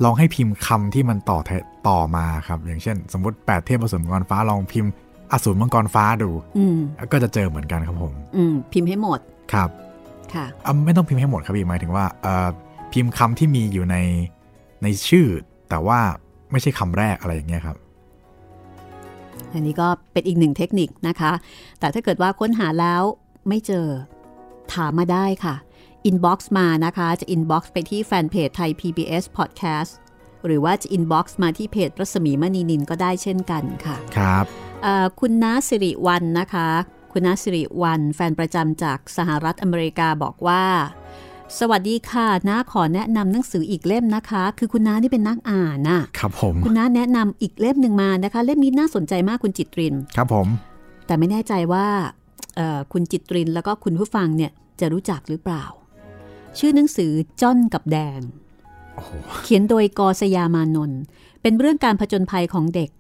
[0.05, 1.51] ลองให้พิมพ์คำที่มันต่อแท
[1.88, 4.90] ต่อมาครับ อย่างเช่น สมมติแปดเทพอสูรมังกรฟ้าลองพิมพ์
[5.32, 6.78] อสูรมังกรฟ้าดูอืม
[7.12, 9.20] ก็จะเจอเหมือนกันครับผม อืมพิมพ์ให้หมด
[9.53, 9.70] ครับ
[10.34, 12.49] ค่ะอะไม่ต้องพิมพ์ให้หมดครับพี่หมายถึงว่าเอ่อ
[12.92, 13.97] พิมพ์คำที่มีอยู่ใน
[14.82, 15.26] ในชื่อ
[15.68, 15.99] แต่ว่า
[16.51, 17.76] ไม่ใช่คำแรกอะไรอย่างเงี้ยครับ
[19.53, 21.32] อันนี้ก็เป็นอีกหนึ่งเทคนิคนะคะ
[21.80, 23.03] แต่ถ้าเกิดว่าค้นหาแล้ว
[23.49, 23.86] ไม่เจอ
[24.74, 25.55] ถามมาได้ค่ะ
[26.09, 29.93] inbox มานะคะ จะ inbox ไปที่แฟนเพจไทย PBS Podcast
[30.47, 34.45] หรือว่าจะ inbox มาที่เพจรัศมีมณีนินก็ได้เช่นกันค่ะ ครับ
[34.83, 36.69] เอ่อคุณน้าสิริวันนะคะ
[37.13, 40.65] คุณน้าสิริวันแฟนประจำจากสหรัฐอเมริกาบอกว่า
[41.59, 50.47] สวัสดีค่ะน้าขอแนะนำหนังสืออีกเล่มนะคะ คือคุณน้านี่เป็นนักอ่านน่ะครับผม คุณน้าแนะนำอีกเล่มหนึ่งมานะคะ เล่มนี้น่าสนใจมากคุณจิตริน ครับผม
[51.07, 51.87] แต่ไม่แน่ใจว่า
[52.57, 54.51] เอ่อคุณจิตรินแล้วก็คุณผู้ฟังเนี่ย
[54.81, 55.65] จะรู้จักหรือเปล่า
[56.59, 58.21] ชื่อหนังสือจ้อนกับแดง
[58.95, 59.11] โอ้โห
[59.43, 61.01] เขียนโดยกอสยามานนท์
[61.43, 62.91] เป็นเรื่องการผจญภัยของเด็ก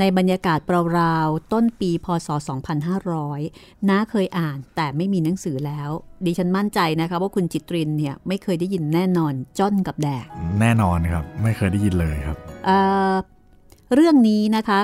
[0.00, 0.58] ในบรรยากาศ
[0.98, 2.28] ราวๆต้นปีพศ
[3.08, 5.90] 2500 น้าเคยอ่านแต่ไม่มีหนังสือแล้ว
[6.24, 10.26] ดิฉันมั่นใจนะคะว่าคุณจิตรินเนี่ยไม่เคยได้ยินแน่นอนจ้อนกับแดง
[10.60, 12.36] แน่นอนครับ ไม่เคยได้ยินเลยครับ
[12.66, 12.78] เอ่
[13.12, 13.14] อ
[13.94, 14.78] เรื่องนี้นะคะ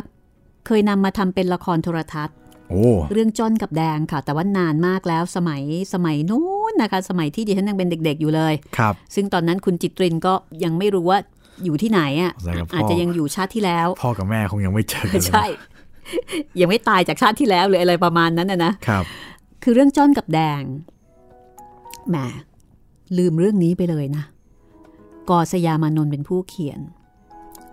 [0.66, 2.39] เคยนำมาทำเป็นละครโทรทัศน์โอ้
[3.12, 5.62] เรื่องจ้อนกับแดงค่ะ แต่ว่านานมากแล้วสมัย
[5.94, 11.18] สมัยนู้นนะคะ สมัยที่ดิฉันยังเป็นเด็ก ๆ อยู่เลยครับ ซึ่งตอนนั้นคุณจิตรินก็ยังไม่รู้ว่า
[11.64, 15.44] อยู่ที่ไหนอะใช่ครับพ่อออาจจะยังอยู่ชาติที่แล้ว พ่อกับแม่คงยังไม่เจอกันเลยใช่
[16.60, 19.04] ยังไม่ตายจากชาติที่แล้วหรืออะไรประมาณนั้นนะนะครับ
[19.62, 20.62] คือเรื่องจ้อนกับแดง
[22.08, 22.16] แหม
[23.16, 24.24] ลืมเรื่องนี้ไปเลยนะ
[25.30, 26.80] กอสยามานนท์เป็นผู้เขียน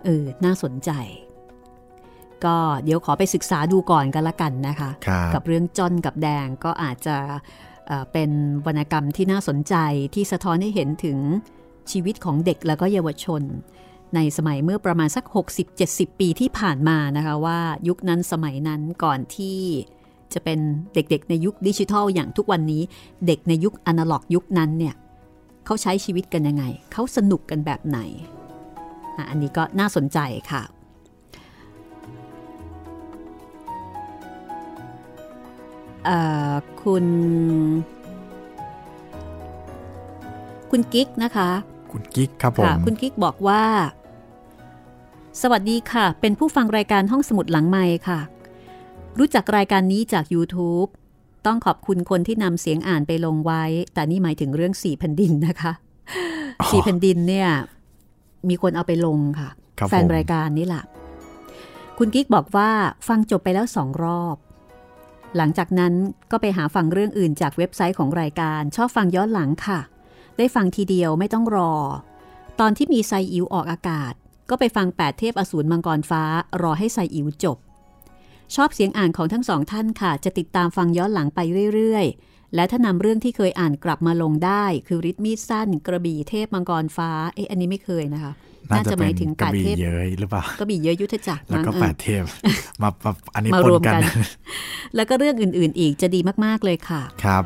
[0.04, 0.90] เออ น่าสนใจ
[2.44, 7.16] ก็เดี๋ยวขอไปศึกษาดูก่อนกันละกันนะคะครับกับเรื่องจ้อนกับแดงก็อาจจะ
[7.86, 8.30] เอ่อเป็น
[8.66, 9.74] วรรณกรรมที่น่าสนใจ
[10.14, 11.18] ที่สะท้อนให้เห็นถึง
[11.90, 13.42] ชีวิตของเด็กแล้วก็เยาวชน
[14.14, 15.24] ในสมัยเมื่อประมาณสัก
[15.72, 17.58] 60-70 ปีที่ผ่านมานะคะว่า
[17.88, 19.58] ยุคนั้นสมัยนั้นก่อนที่
[20.34, 20.58] จะเป็น
[20.94, 22.82] เด็กๆในยุคดิจิทัลอย่างทุกวันนี้
[23.26, 24.94] เด็กในยุคอนาล็อกยุคนั้นเนี่ย
[25.64, 27.98] เขาใช้ชีวิตกันยังไง เขาสนุกกันแบบไหน
[29.16, 30.18] อะอันนี้ก็น่าสนใจ
[30.50, 30.62] ค่ะ
[36.82, 37.04] คุณ
[40.70, 41.50] คุณกิ๊กนะคะ
[41.92, 43.62] คุณกิ๊กครับผมค่ะคุณกิ๊กบอกว่า
[45.42, 48.20] สวัสดีค่ะ เป็นผู้ฟังรายการห้องสมุดหลังไมค์ค่ะ
[49.18, 50.88] รู้จักรายการนี้จาก YouTube
[51.46, 53.62] ต้องขอบคุณคนที่นำเสียงอ่านไปลงไว้
[53.94, 55.72] แต่นี่หมายถึงเรื่องสี่แผ่นดินนะคะ
[56.60, 57.48] อ๋อสี่แผ่นดินเนี่ย
[58.48, 59.48] มีคนเอาไปลงค่ะ
[59.78, 60.84] ครับแฟนผมรายการนี่แหละ
[61.98, 62.70] คุณกิ๊กบอกว่า
[63.08, 64.36] ฟังจบไปแล้วสองรอบ
[65.36, 65.94] หลังจากนั้น
[66.30, 69.80] ก็ไปหาฟังเรื่องอื่นจากเว็บไซต์ของรายการ ชอบฟังย้อนหลังค่ะ
[70.38, 71.72] ได้ฟังทีเดียวไม่ต้องรอ
[72.60, 74.12] ตอนที่มีไซอิ๋วออกอากาศ
[74.50, 76.22] ก็ไปฟังแปดเทพอสูรมังกรฟ้า
[76.62, 77.58] รอให้ไซอิ๋วจบ
[78.54, 81.40] ชอบเสียงอ่านของทั้งสองท่านค่ะ จะติดตามฟังย้อนหลังไป
[81.74, 88.32] เรื่อยๆ และถ้านำเรื่องที่เคยอ่านกลับมาลงได้ คือริทมีดสั้น กระบี่เทพมังกรฟ้าเอ๊ะอันนี้ไม่เคยนะคะ
[88.76, 92.24] น่าจะหเป็มานยถึงกระแปดบี่เทพเย้ยหรือเปล่ากระบี่เยอะยุทธจักรแล้วก็มั้งแปเออดเทพ
[92.82, 94.04] มามาอันนี้มาปรนวมกักันน
[94.96, 97.44] แล้วก็เรื่องอื่นๆ อีกจะดีมากๆเลยค่ะครับ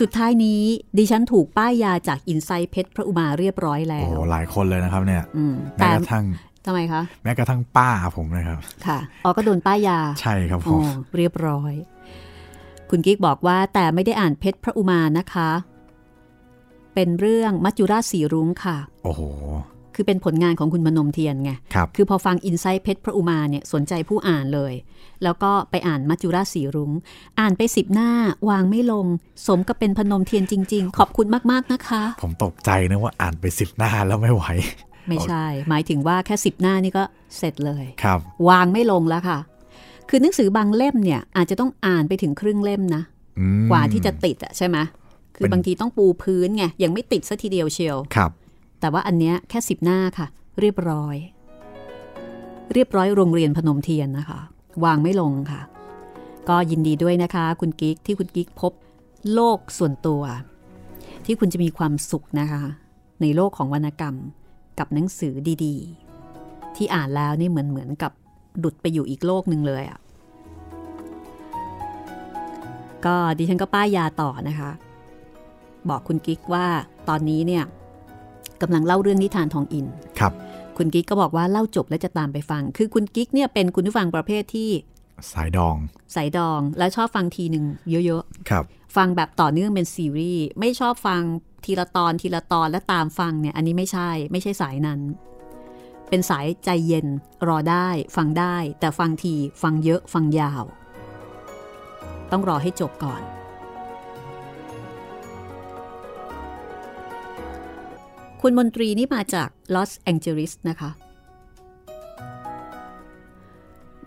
[0.00, 0.62] สุดท้ายนี้
[0.98, 6.24] ดิฉันถูกป้ายยาจากอินไซต์เพชรพระอุมาเรียบร้อยแล้โอ้วหลายคนเลยนะครับเนี่ยอืมแม้แต่กระทั่ง
[6.66, 10.84] ทำไมคะ แม้กระทั่งป้าผมนะครับ ค่ะ อ๋อ ก็โดนป้ายยาใช่ครับผอ๋อม
[11.16, 11.72] เรียบร้อย
[12.90, 15.50] คุณกิ๊กบอกว่าแต่ไม่ได้อ่านเพชรพระอุมานะคะ
[16.94, 19.22] เป็นเรื่องมัจจุราชสีรุ้งค่ะ โอ้โห
[19.94, 24.72] คือเป็นผลงานของคุณมนมเทียนไงครับคือพอฟังอินไซต์เพชรพระอุมาเนี่ยสนใจผู้อ่านเลย
[25.22, 26.92] แล้วก็ไปอ่านมัจจุราชสีรุง้ง
[27.40, 28.10] อ่านไปสิบหน้า
[28.48, 29.06] วางไม่ลง
[29.46, 34.44] สมกับเป็นพนมเทียนจริง ๆ ขอบคุณมากๆนะคะ ผมตกใจนะว่าอ่านไปสิบหน้าแล้วไม่ไหว
[35.08, 37.04] ไม่ใช่ หมายถึงว่าแค่สิบหน้านี่ก็
[37.38, 38.18] เสร็จเลย ครับ
[38.48, 39.38] วางไม่ลงแล้วค่ะ
[40.08, 43.02] คือหนังสือบางเล่มเนี่ยอาจจะต้องอ่านไปถึงครึ่งเล่มนะ
[43.38, 44.76] อืมกว่าที่จะติดอะใช่ไหม
[45.36, 48.30] คือบางทีต้องปูพื้นไงยังไม่ติดซะทีเดียวเชียวครับ
[48.80, 50.26] แต่ว่าอันเนี้ยแค่สิบหน้าค่ะ
[50.60, 51.16] เรียบร้อย
[52.72, 54.40] เรียบร้อยโรงเรียนพนมเทียนนะคะ
[54.84, 55.60] วางไม่ลงค่ะ
[56.48, 58.72] ก็ยินดีด้วยนะคะ คุณกิ๊กที่คุณกิ๊กพบ
[59.34, 60.22] โลกส่วนตัว
[61.24, 62.62] ที่คุณจะมีความสุขนะคะ
[63.20, 64.14] ในโลกของวรรณกรรม
[64.78, 65.34] กับหนังสือ
[65.64, 65.76] ดี
[66.26, 68.12] ๆ ที่อ่านแล้วนี่เหมือนเหมือนกับ
[68.64, 69.98] ดุดไปอยู่อีกโลกหนึ่งเลยอะ
[73.06, 74.70] ก็ดิฉันก็ป้ายยาต่อนะคะ
[75.88, 76.66] บอกคุณกิ๊กว่า
[77.08, 77.64] ตอนนี้เนี่ย
[78.62, 79.86] กำลังเล่าเรื่องนิทานทองอิน
[80.18, 80.32] ครับ
[80.76, 84.70] คุณกิ๊กก็บอกว่าเล่าจบแล้วจะตามไปฟัง คือคุณกิ๊กเนี่ยเป็นคุณผู้ฟังประเภทที่
[85.32, 85.76] สายดอง
[86.14, 91.22] สายดองและชอบฟังทีหนึ่งเยอะครับๆฟังแบบต่อเนื่องเป็นซีรีส์ไม่ชอบฟัง
[91.64, 95.00] ทีละตอนทีละตอนและตามฟังเนี่ย อันนี้ไม่ใช่ ไม่ใช่สายนั้น
[96.08, 97.06] เป็นสายใจเย็น
[97.48, 100.64] รอได้ ฟังได้ แต่ฟังที ฟังเยอะ ฟังยาว
[102.32, 103.22] ต้องรอให้จบก่อน
[108.42, 110.90] คุณมนตรีนี่มาจากลอสแองเจลิสนะคะ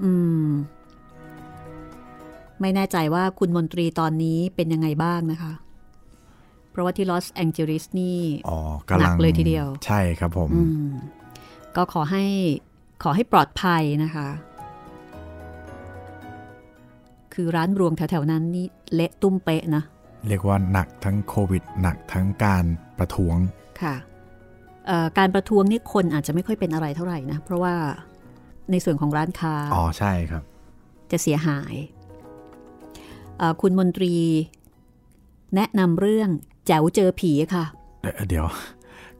[0.03, 0.11] อื
[0.47, 0.49] ม
[2.61, 5.53] ไม่แน่ใจว่าคุณมนตรีตอนนี้เป็นยังไงบ้างนะคะ
[6.71, 8.19] เพราะว่าที่ลอสแองเจลิสนี่
[8.49, 8.57] อ๋อ
[8.89, 10.89] กำลัหนังกเลยทีเดียว ใช่ครับผมอืม
[11.75, 12.23] ก็ขอให้
[13.03, 14.27] ขอให้ปลอดภัยนะคะ
[17.33, 19.83] คือร้านรวงแถวๆนั้นนี่เละตุ้มเป๊ะนะ
[20.27, 22.65] เรียกว่าหนักทั้งโควิด หนักทั้งการ
[22.97, 23.37] ประท้วง
[23.81, 23.95] ค่ะ
[24.87, 27.73] เอ่อการประท้วงนี่คนอาจจะไม่ค่อยเป็นอะไรเท่าไหร่นะ เพราะว่า
[28.71, 30.43] ในส่วนของร้านค้า อ๋อใช่ครับ
[31.11, 31.73] จะเสียหาย
[33.37, 34.15] เอ่อคุณมนตรี
[35.55, 36.29] แนะนำเรื่อง
[36.67, 37.65] แจ๋วเจอผีค่ะ
[38.29, 38.47] เดี๋ยว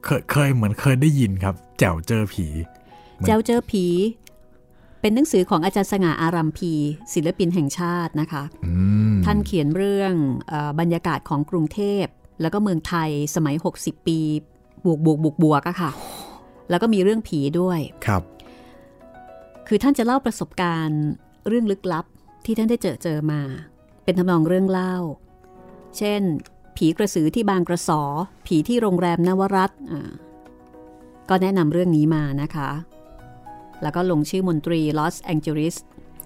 [0.04, 2.46] เดี๋ยวเคยเคยเหมือนเคยได้ยินครับ แจ๋วเจอผี
[3.18, 3.84] มันแจ๋วเจอผี
[5.00, 6.72] เป็นหนังสือของอาจารย์สง่าอารัมพี
[7.14, 8.72] ศิลปินแห่งชาตินะคะอื
[9.12, 10.12] มท่านเขียนเรื่อง
[10.48, 12.04] เออบรรยากาศของกรุงเทพ
[12.40, 14.18] แล้วก็เมืองไทยสมัย 60 ปี
[14.84, 15.90] บวกบวกบวกบวกอะค่ะ
[16.70, 18.22] แล้วก็มีเรื่องผีด้วยครับ
[19.68, 21.02] คือท่านจะเล่าประสบการณ์
[21.48, 22.04] เรื่องลึกลับ
[22.44, 23.40] ที่ท่านได้เจอเจอมา
[24.04, 24.96] เป็นทำนองเรื่องเล่า
[25.98, 26.22] เช่น
[26.76, 28.02] ผีกระสือที่บางกระสอ
[28.46, 30.10] ผีที่โรงแรมนวรัตน์อ่า
[31.28, 32.70] ก็แนะนำเรื่องนี้มานะคะ
[33.82, 35.76] แล้วก็ลงชื่อมนตรีลอสแองเจลิส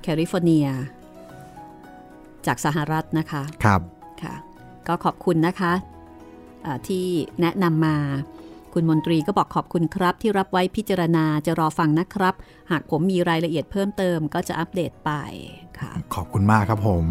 [0.02, 0.66] แคลิฟอร์เนีย
[2.46, 3.80] จากสหรัฐนะคะ ครับ
[4.22, 4.34] ค่ะ
[4.88, 5.72] ก็ขอบคุณนะคะ
[6.64, 7.04] อ่าที่
[7.40, 7.96] แนะนำมา
[8.74, 12.34] คุณมนตรีก็บอกขอบคุณครับที่รับไว้พิจารณาจะรอฟังนะครับ
[12.70, 15.10] หากผมมีรายละเอียดเพิ่มเติมก็จะอัปเดตไป
[15.78, 17.04] ค่ะ ขอบคุณมากครับผม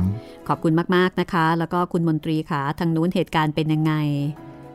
[0.48, 3.94] ขอบคุณมากๆนะคะ แล้วก็คุณมนตรีค่ะทางนู้นเหตุการณ์เป็นยังไง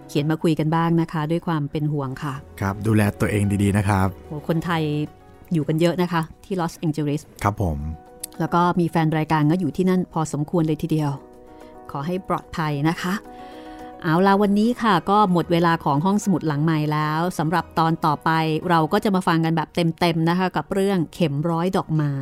[0.09, 4.83] เขียนมาคุยกันบ้างนะคะ ด้วยความเป็นห่วงค่ะ ครับ ดูแลตัวเองดีๆนะครับโหคนไทย
[5.53, 7.79] อยู่กันเยอะนะคะ ที่ลอสแองเจลิสครับผม
[8.41, 11.11] แล้วก็มีแฟนรายการก็อยู่ที่นั่นพอสมควรเลยทีเดียว
[11.91, 13.15] ขอให้ปลอดภัยนะคะ
[14.03, 18.31] เอาล่ะวันนี้ค่ะก็หมดเวลาของห้องสมุดหลังใหม่แล้วสำหรับตอนต่อไป
[18.71, 22.15] เราก็จะมาฟังกันแบบเต็มๆนะคะ กับเรื่องเข็มร้อยดอกไม้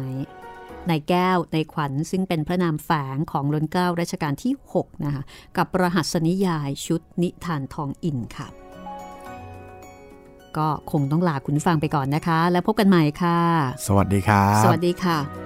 [0.89, 5.23] ในแก้วในขวัญซึ่งเป็นพระนามแฝงของรนเกล้ารัชกาลที่ 6 นะคะ
[5.57, 8.49] กับรหัสนิยายชุดนิทานทองอินค่ะ
[10.57, 13.39] ก็คงต้องลาคุณผู้ฟังไปก่อนนะคะ แล้วพบกันใหม่ค่ะ
[13.87, 15.46] สวัสดีครับ สวัสดีค่ะ